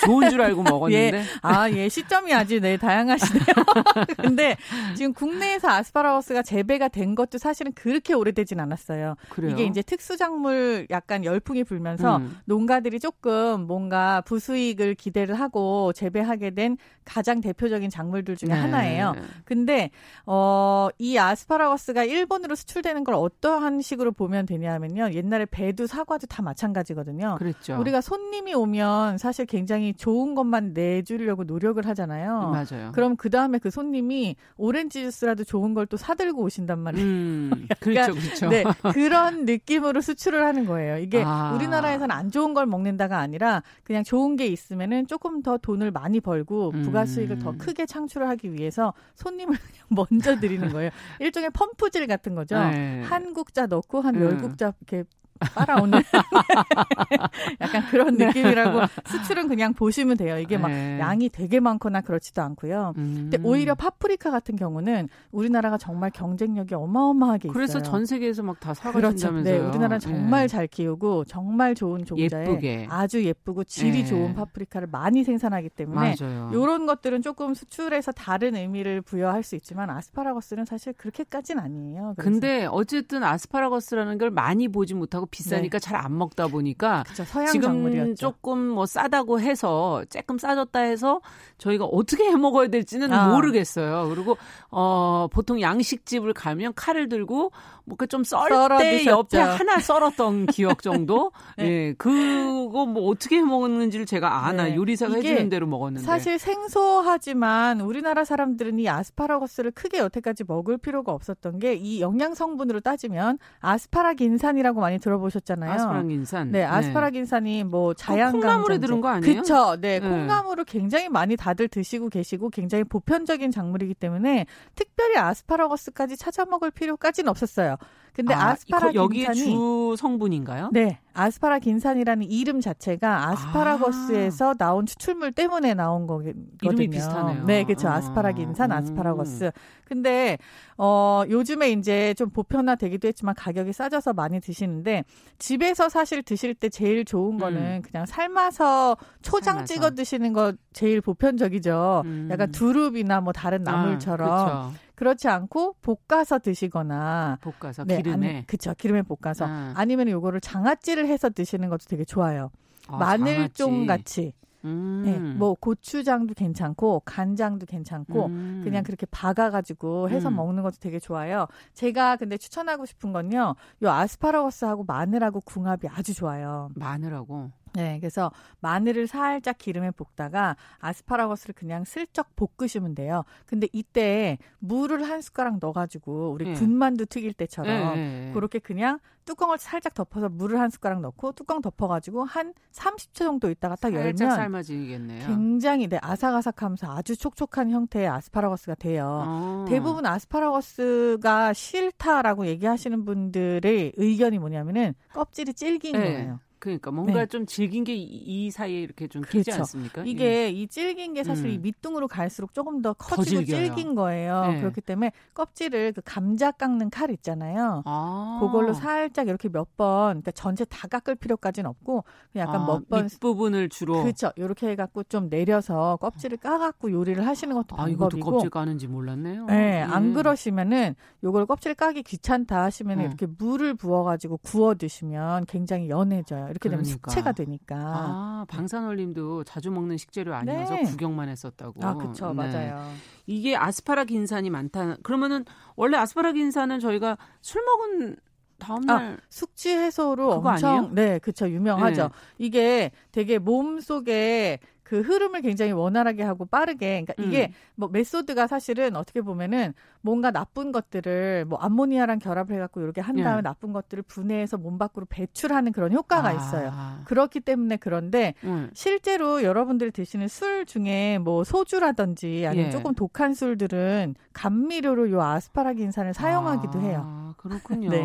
[0.06, 1.18] 좋은 줄 알고 먹었는데.
[1.18, 1.24] 예.
[1.42, 1.90] 아, 예.
[1.90, 3.46] 시점이 아주 네, 다양하시네요.
[4.18, 4.58] 근데
[4.96, 9.16] 지금 국내에서 아스파라거스가 재배가 된 것도 사실은 그렇게 오래되진 않았어요.
[9.30, 9.52] 그래요?
[9.52, 12.38] 이게 이제 특수작물 약간 열풍이 불면서 음.
[12.46, 18.56] 농가들이 조금 뭔가 부수익을 기대를 하고 재배하게 된 가장 대표적인 작물들 중에 네.
[18.56, 19.14] 하나예요.
[19.46, 19.92] 근데
[20.26, 25.12] 어, 이 아스파라거스가 일본으로 수출되는 걸 어떠한 식으로 보면 되냐면요.
[25.14, 27.36] 옛날에 배도 사과도 다 마찬가지거든요.
[27.38, 27.78] 그렇죠.
[27.80, 32.52] 우리가 손님이 오면 사실 굉장히 좋은 것만 내주려고 노력을 하잖아요.
[32.52, 32.92] 맞아요.
[32.94, 37.06] 그럼 그 다음에 그 손님이 오렌지 주스라도 좋은 걸 또 사들고 오신단 말이에요.
[37.06, 38.50] 음, 그렇죠, 그렇죠.
[38.50, 40.98] 네, 그런 느낌으로 수출을 하는 거예요.
[40.98, 41.54] 이게 아.
[41.56, 46.72] 우리나라에서는 안 좋은 걸 먹는다가 아니라 그냥 좋은 게 있으면은 조금 더 돈을 많이 벌고
[46.74, 46.82] 음.
[46.82, 49.56] 부가 수익을 더 크게 창출을 하기 위해서 손님을
[49.90, 50.90] 먼저 드리는 거예요.
[51.20, 52.58] 일종의 펌프질 같은 거죠.
[52.58, 53.02] 네.
[53.04, 55.04] 한 국자 넣고 한 열 국자 이렇게
[55.40, 56.02] 빨아오는
[57.62, 58.28] 약간 그런 네.
[58.28, 60.38] 느낌이라고 수출은 그냥 보시면 돼요.
[60.40, 61.00] 이게 막 네.
[61.00, 62.94] 양이 되게 많거나 그렇지도 않고요.
[62.98, 63.30] 음.
[63.30, 67.92] 근데 오히려 파프리카 같은 경우는 우리나라가 정말 경쟁력이 어마어마하게 그래서 있어요.
[67.92, 69.32] 전 세계에서 막 다 사가신다면서요.
[69.44, 69.50] 그렇죠.
[69.50, 70.48] 네, 우리나라는 정말 네.
[70.48, 72.88] 잘 키우고 정말 좋은 종자에 예쁘게.
[72.90, 74.06] 아주 예쁘고 질이 네.
[74.06, 76.50] 좋은 파프리카를 많이 생산하기 때문에 맞아요.
[76.54, 82.14] 이런 것들은 조금 수출에서 다른 의미를 부여할 수 있지만 아스파라거스는 사실 그렇게까지는 아니에요.
[82.16, 82.30] 그래서.
[82.32, 85.84] 근데 어쨌든 아스파라거스라는 걸 많이 보지 못하고 하고 비싸니까 네.
[85.84, 88.16] 잘안 먹다 보니까 그쵸, 지금 작물이었죠.
[88.16, 91.22] 조금 뭐 싸다고 해서 조금 싸졌다 해서
[91.58, 93.34] 저희가 어떻게 해 먹어야 될지는 아.
[93.34, 94.10] 모르겠어요.
[94.10, 94.38] 그리고
[94.70, 97.52] 어 보통 양식집을 가면 칼을 들고
[97.86, 101.32] 뭐좀 썰 때 옆에 하나 썰었던 기억 정도.
[101.58, 101.66] 네.
[101.66, 104.76] 예, 그거 뭐 어떻게 해 먹는지를 제가 아나 네.
[104.76, 106.06] 요리사가 해주는 대로 먹었는데.
[106.06, 112.80] 사실 생소하지만 우리나라 사람들은 이 아스파라거스를 크게 여태까지 먹을 필요가 없었던 게 이 영양 성분으로
[112.80, 115.72] 따지면 아스파라긴산이라고 많이 들어보셨잖아요.
[115.72, 116.52] 아스파라긴산.
[116.52, 119.34] 네, 아스파라긴산이 뭐 자양강 콩나물에 들은 거 아니에요?
[119.44, 119.76] 그렇죠.
[119.80, 126.46] 네, 네, 콩나물을 굉장히 많이 다들 드시고 계시고 굉장히 보편적인 작물이기 때문에 특별히 아스파라거스까지 찾아
[126.46, 127.75] 먹을 필요까지는 없었어요.
[127.78, 128.06] 좋아요.
[128.16, 130.70] 근데 아, 스파라긴산이 주 성분인가요?
[130.72, 134.54] 네, 아스파라긴산이라는 이름 자체가 아스파라거스에서 아.
[134.54, 136.34] 나온 추출물 때문에 나온 거거든요.
[136.62, 137.44] 이름이 비슷하네요.
[137.44, 137.90] 네, 그렇죠.
[137.90, 138.78] 아 스파라긴산, 아.
[138.78, 139.52] 아스파라거스.
[139.84, 140.38] 근데
[140.78, 145.04] 어 요즘에 이제 좀 보편화되기도 했지만 가격이 싸져서 많이 드시는데
[145.38, 147.82] 집에서 사실 드실 때 제일 좋은 거는 음.
[147.82, 149.74] 그냥 삶아서 초장 삶아서.
[149.74, 152.04] 찍어 드시는 거 제일 보편적이죠.
[152.06, 152.30] 음.
[152.32, 154.30] 약간 두릅이나 뭐 다른 아, 나물처럼.
[154.30, 159.74] 아, 그렇지 않고 볶아서 드시거나 볶아서 네, 기름에 아니, 그쵸 기름에 볶아서 아.
[159.76, 162.52] 아니면 요거를 장아찌를 해서 드시는 것도 되게 좋아요.
[162.88, 164.34] 아, 마늘종 같이
[164.66, 165.04] 음.
[165.06, 168.62] 네, 뭐 고추장도 괜찮고 간장도 괜찮고 음.
[168.64, 170.36] 그냥 그렇게 박아가지고 해서 음.
[170.36, 171.48] 먹는 것도 되게 좋아요.
[171.74, 176.70] 제가 근데 추천하고 싶은 건요, 요 아스파라거스하고 마늘하고 궁합이 아주 좋아요.
[176.76, 183.24] 마늘하고 네, 그래서 마늘을 살짝 기름에 볶다가 아스파라거스를 그냥 슬쩍 볶으시면 돼요.
[183.46, 186.54] 근데 이때 물을 한 숟가락 넣어가지고 우리 네.
[186.54, 188.32] 군만두 튀길 때처럼 네.
[188.34, 193.76] 그렇게 그냥 뚜껑을 살짝 덮어서 물을 한 숟가락 넣고 뚜껑 덮어가지고 한 30초 정도 있다가
[193.76, 195.28] 딱 열면 삶아지겠네요.
[195.28, 199.24] 굉장히 네, 아삭아삭하면서 아주 촉촉한 형태의 아스파라거스가 돼요.
[199.26, 199.66] 어.
[199.68, 206.00] 대부분 아스파라거스가 싫다라고 얘기하시는 분들의 의견이 뭐냐면은 껍질이 질긴 네.
[206.00, 206.40] 거예요.
[206.66, 207.26] 그러니까 뭔가 네.
[207.28, 209.38] 좀 질긴 게 이 사이에 이렇게 좀 그렇죠.
[209.38, 210.04] 끼지 않습니까?
[210.06, 210.50] 이게 예.
[210.50, 211.52] 이 질긴 게 사실 음.
[211.52, 214.48] 이 밑둥으로 갈수록 조금 더 커지고 더 질긴 거예요.
[214.48, 214.60] 네.
[214.60, 217.84] 그렇기 때문에 껍질을 그 감자 깎는 칼 있잖아요.
[217.86, 218.40] 아.
[218.42, 222.90] 그걸로 살짝 이렇게 몇 번, 그러니까 전체 다 깎을 필요까지는 없고 그냥 약간 아, 몇
[222.90, 223.08] 번.
[223.20, 224.02] 부분을 주로.
[224.04, 224.32] 그렇죠.
[224.36, 228.18] 이렇게 해갖고 좀 내려서 껍질을 까갖고 요리를 하시는 것도 아, 방법이고.
[228.18, 229.46] 이것도 껍질 까는지 몰랐네요.
[229.46, 229.82] 네, 예.
[229.82, 233.08] 안 그러시면은 요걸 껍질 까기 귀찮다 하시면 은 어.
[233.08, 236.48] 이렇게 물을 부어가지고 구워 드시면 굉장히 연해져요.
[236.56, 236.84] 이렇게 그러니까.
[236.84, 237.76] 되면 숙체가 되니까.
[237.78, 240.84] 아, 방산올림도 자주 먹는 식재료 아니어서 네.
[240.84, 241.86] 구경만 했었다고.
[241.86, 242.30] 아, 그렇죠.
[242.30, 242.34] 네.
[242.34, 242.92] 맞아요.
[243.26, 244.96] 이게 아스파라긴산이 많다.
[245.04, 245.44] 그러면은
[245.76, 248.16] 원래 아스파라긴산은 저희가 술 먹은
[248.58, 250.92] 다음날 아, 숙취 해소로 엄청 아니에요?
[250.94, 252.04] 네, 그쵸 유명하죠.
[252.04, 252.10] 네.
[252.38, 257.54] 이게 되게 몸 속에 그 흐름을 굉장히 원활하게 하고 빠르게 그러니까 이게 음.
[257.74, 263.40] 뭐 메소드가 사실은 어떻게 보면은 뭔가 나쁜 것들을 뭐 암모니아랑 결합을 해갖고 이렇게 한 다음에
[263.40, 263.42] 예.
[263.42, 266.34] 나쁜 것들을 분해해서 몸 밖으로 배출하는 그런 효과가 아.
[266.34, 266.72] 있어요.
[267.06, 268.70] 그렇기 때문에 그런데 음.
[268.76, 272.70] 실제로 여러분들이 드시는 술 중에 뭐 소주라든지 아니면 예.
[272.70, 276.82] 조금 독한 술들은 감미료로 요 아스파라긴산을 사용하기도 아.
[276.84, 277.34] 해요.
[277.38, 277.90] 그렇군요.
[277.90, 278.04] 네.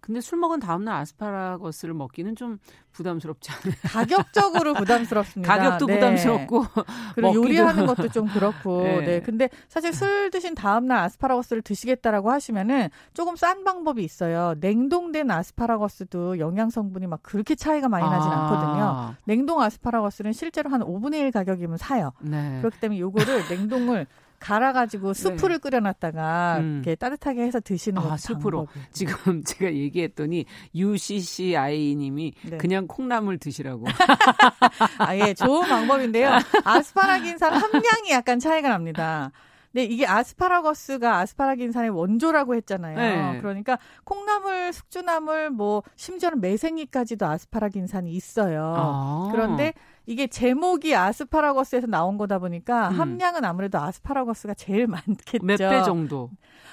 [0.00, 2.58] 근데 술 먹은 다음날 아스파라거스를 먹기는 좀
[2.92, 3.74] 부담스럽지 않아요?
[3.82, 5.56] 가격적으로 부담스럽습니다.
[5.56, 5.94] 가격도 네.
[5.94, 6.64] 부담스럽고
[7.14, 8.82] 그리고 요리하는 것도 좀 그렇고.
[8.84, 9.00] 네.
[9.04, 9.20] 네.
[9.20, 14.54] 근데 사실 술 드신 다음 날 아스파라거스를 드시겠다라고 하시면은 조금 싼 방법이 있어요.
[14.60, 18.42] 냉동된 아스파라거스도 영양 성분이 막 그렇게 차이가 많이 나진 아.
[18.42, 19.14] 않거든요.
[19.24, 22.12] 냉동 아스파라거스는 실제로 한 5분의 1 가격이면 사요.
[22.20, 22.58] 네.
[22.60, 24.06] 그렇기 때문에 요거를 냉동을
[24.42, 25.58] 갈아가지고 수프를 네.
[25.58, 26.74] 끓여놨다가 음.
[26.84, 29.14] 이렇게 따뜻하게 해서 드시는 아, 수프로 지금
[29.44, 32.56] 제가 얘기했더니 UCCI님이 네.
[32.58, 33.86] 그냥 콩나물 드시라고.
[34.98, 36.30] 아 예 좋은 방법인데요.
[36.64, 39.30] 아스파라긴산 함량이 약간 차이가 납니다.
[39.74, 42.96] 네, 이게 아스파라거스가 아스파라긴산의 원조라고 했잖아요.
[43.32, 43.38] 네.
[43.40, 48.74] 그러니까 콩나물, 숙주나물, 뭐 심지어는 매생이까지도 아스파라긴산이 있어요.
[48.76, 49.28] 아.
[49.32, 49.72] 그런데
[50.06, 53.00] 이게 제목이 아스파라거스에서 나온 거다 보니까 음.
[53.00, 55.44] 함량은 아무래도 아스파라거스가 제일 많겠죠.
[55.46, 56.30] 몇 배 정도?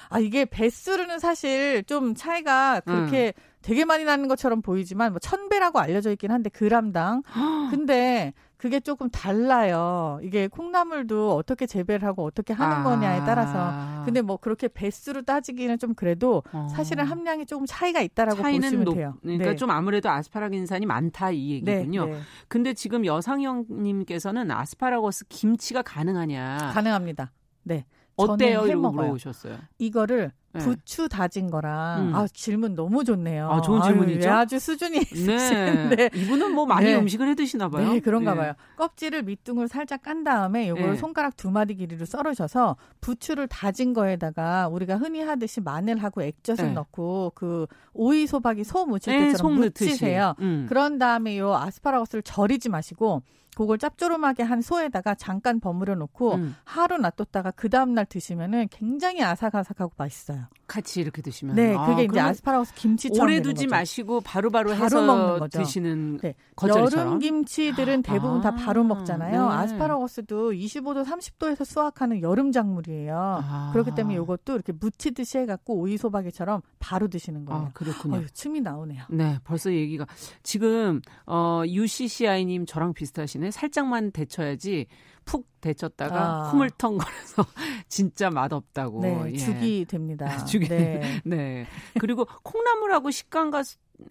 [0.08, 3.42] 아 이게 배수로는 사실 좀 차이가 그렇게 음.
[3.62, 7.22] 되게 많이 나는 것처럼 보이지만 뭐 천배라고 알려져 있긴 한데 그람당.
[7.70, 10.20] 근데 그게 조금 달라요.
[10.22, 12.82] 이게 콩나물도 어떻게 재배를 하고 어떻게 하는 아.
[12.82, 14.04] 거냐에 따라서.
[14.04, 16.68] 근데 뭐 그렇게 배수로 따지기는 좀 그래도 어.
[16.70, 19.14] 사실은 함량이 조금 차이가 있다라고 보시면 높, 돼요.
[19.22, 19.56] 그러니까 네.
[19.56, 22.04] 좀 아무래도 아스파라긴산이 많다 이 얘기군요.
[22.04, 22.20] 네, 네.
[22.48, 26.72] 근데 지금 여상형님께서는 아스파라거스 김치가 가능하냐?
[26.74, 27.32] 가능합니다.
[27.62, 27.86] 네.
[28.16, 28.66] 어때요?
[28.66, 29.56] 이러고 물어보셨어요.
[29.78, 30.39] 이거를 네.
[30.58, 32.14] 부추 다진 거랑 음.
[32.14, 33.48] 아 질문 너무 좋네요.
[33.50, 34.28] 아 좋은 질문이죠.
[34.28, 36.10] 아유, 아주 수준이 있으신데 네.
[36.14, 36.96] 이분은 뭐 많이 네.
[36.96, 37.92] 음식을 해 드시나 봐요.
[37.92, 38.40] 네, 그런가 네.
[38.40, 38.52] 봐요.
[38.76, 40.96] 껍질을 밑둥을 살짝 깐 다음에 요걸 네.
[40.96, 46.72] 손가락 두 마디 길이로 썰으셔서 부추를 다진 거에다가 우리가 흔히 하듯이 마늘하고 액젓을 네.
[46.72, 50.34] 넣고 그 오이 소박이 소 무칠 때처럼 무치세요.
[50.40, 50.66] 음.
[50.68, 53.22] 그런 다음에 요 아스파라거스를 절이지 마시고
[53.56, 56.56] 그걸 짭조름하게 한 소에다가 잠깐 버무려 놓고 음.
[56.64, 60.39] 하루 놔뒀다가 그 다음 날 드시면은 굉장히 아삭아삭하고 맛있어요.
[60.70, 65.02] 같이 이렇게 드시면 네, 그게 아, 이제 아스파라거스 김치처럼 오래 두지 마시고 바로바로 바로 해서
[65.02, 65.58] 먹는 거죠.
[65.58, 66.34] 드시는 네.
[66.68, 69.48] 여름 김치들은 대부분 아, 다 바로 먹잖아요.
[69.48, 69.54] 네.
[69.54, 73.16] 아스파라거스도 25도 30도에서 수확하는 여름 작물이에요.
[73.16, 73.70] 아.
[73.72, 77.62] 그렇기 때문에 이것도 이렇게 무치듯이 해갖고 오이 소박이처럼 바로 드시는 거예요.
[77.62, 78.18] 아, 그렇군요.
[78.18, 79.04] 어휴, 침이 나오네요.
[79.10, 80.06] 네, 벌써 얘기가
[80.44, 83.50] 지금 어, UCCI님 저랑 비슷하시네.
[83.50, 84.86] 살짝만 데쳐야지
[85.30, 86.50] 푹 데쳤다가 아.
[86.50, 87.46] 흐물텅거려서
[87.88, 89.00] 진짜 맛없다고.
[89.00, 89.36] 네, 예.
[89.36, 90.26] 죽이 됩니다.
[90.44, 90.66] 죽이.
[90.66, 91.20] 네.
[91.24, 91.66] 네.
[92.00, 93.62] 그리고 콩나물하고 식감과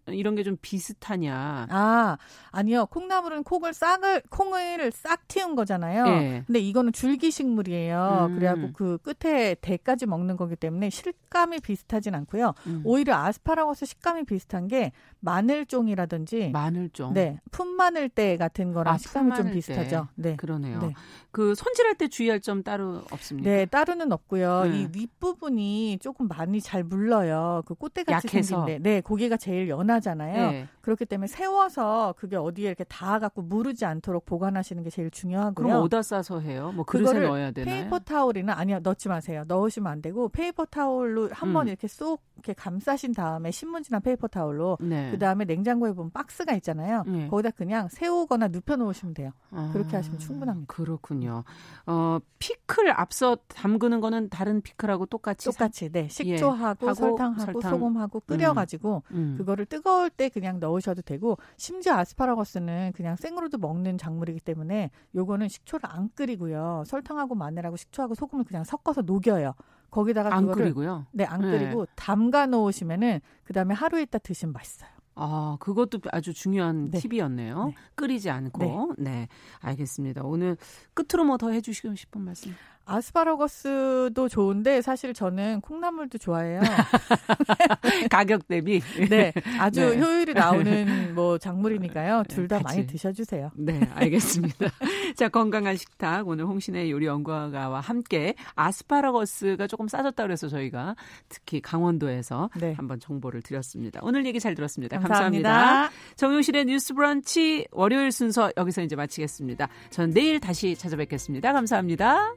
[0.07, 1.67] 이런 게 좀 비슷하냐?
[1.69, 2.17] 아,
[2.51, 2.85] 아니요.
[2.87, 6.05] 콩나물은 콩을 싹을 콩을 싹 틔운 거잖아요.
[6.05, 6.43] 네.
[6.47, 8.27] 근데 이거는 줄기 식물이에요.
[8.29, 8.35] 음.
[8.35, 12.53] 그래갖고 그 끝에 대까지 먹는 거기 때문에 실감이 비슷하진 않고요.
[12.67, 12.81] 음.
[12.85, 17.13] 오히려 아스파라거스 식감이 비슷한 게 마늘종이라든지 마늘종.
[17.13, 17.39] 네.
[17.51, 20.07] 풋마늘 대 같은 거랑 아, 식감이 좀 비슷하죠.
[20.15, 20.35] 네.
[20.35, 20.79] 그러네요.
[20.79, 20.93] 네.
[21.31, 23.49] 그 손질할 때 주의할 점 따로 없습니까?
[23.49, 24.63] 네, 따로는 없고요.
[24.65, 24.81] 네.
[24.81, 27.63] 이 윗 부분이 조금 많이 잘 물러요.
[27.65, 28.79] 그 꽃대같이 생긴데.
[28.79, 30.51] 네, 고기가 제일 연하잖아요.
[30.51, 30.67] 네.
[30.81, 35.67] 그렇기 때문에 세워서 그게 어디에 이렇게 닿아갖고 무르지 않도록 보관하시는 게 제일 중요하고요.
[35.67, 36.71] 그럼 어디다 싸서 해요?
[36.75, 37.73] 뭐 그릇에 넣어야 되나요?
[37.83, 39.43] 페이퍼 타올이나 아니요 넣지 마세요.
[39.47, 41.69] 넣으시면 안 되고 페이퍼 타올로 한번 음.
[41.69, 45.11] 이렇게 쏙 이렇게 감싸신 다음에 신문지나 페이퍼 타올로 네.
[45.11, 47.03] 그 다음에 냉장고에 보면 박스가 있잖아요.
[47.05, 47.27] 네.
[47.27, 49.31] 거기다 그냥 세우거나 눕혀 놓으시면 돼요.
[49.51, 50.73] 아, 그렇게 하시면 충분합니다.
[50.73, 51.43] 그렇군요.
[51.85, 57.71] 어, 피클 앞서 담그는 거는 다른 피클하고 똑같이 똑같이 네 식초하고 예, 설탕하고 설탕.
[57.71, 59.17] 소금하고 끓여가지고 음.
[59.17, 59.35] 음.
[59.37, 65.89] 그거를 뜨거울 때 그냥 넣으셔도 되고 심지어 아스파라거스는 그냥 생으로도 먹는 작물이기 때문에 요거는 식초를
[65.89, 69.53] 안 끓이고요 설탕하고 마늘하고 식초하고 소금을 그냥 섞어서 녹여요.
[69.91, 71.07] 거기다가 안 그거를 끓이고요.
[71.11, 71.91] 네, 안 끓이고 네.
[71.95, 74.89] 담가 놓으시면은 그다음에 하루 있다 드시면 맛있어요.
[75.15, 76.99] 아, 그것도 아주 중요한 네.
[76.99, 77.65] 팁이었네요.
[77.65, 77.75] 네.
[77.95, 78.93] 끓이지 않고.
[78.99, 79.11] 네.
[79.11, 79.27] 네.
[79.59, 80.21] 알겠습니다.
[80.23, 80.55] 오늘
[80.93, 82.53] 끝으로 뭐 더 해주시고 싶은 말씀?
[82.89, 86.61] 아스파라거스도 좋은데 사실 저는 콩나물도 좋아해요.
[88.09, 88.81] 가격 대비.
[89.09, 89.99] 네, 아주 네.
[89.99, 92.23] 효율이 나오는 뭐 작물이니까요.
[92.27, 93.51] 둘 다 많이 드셔주세요.
[93.55, 94.71] 네, 알겠습니다.
[95.15, 100.95] 자, 건강한 식탁 오늘 홍신의 요리 연구가와 함께 아스파라거스가 조금 싸졌다 그래서 저희가
[101.29, 102.73] 특히 강원도에서 네.
[102.73, 103.99] 한번 정보를 드렸습니다.
[104.03, 104.97] 오늘 얘기 잘 들었습니다.
[104.99, 105.49] 감사합니다.
[105.51, 105.95] 감사합니다.
[106.15, 109.67] 정용실의 뉴스브런치 월요일 순서 여기서 이제 마치겠습니다.
[109.91, 111.53] 전 내일 다시 찾아뵙겠습니다.
[111.53, 112.33] 감사합니다.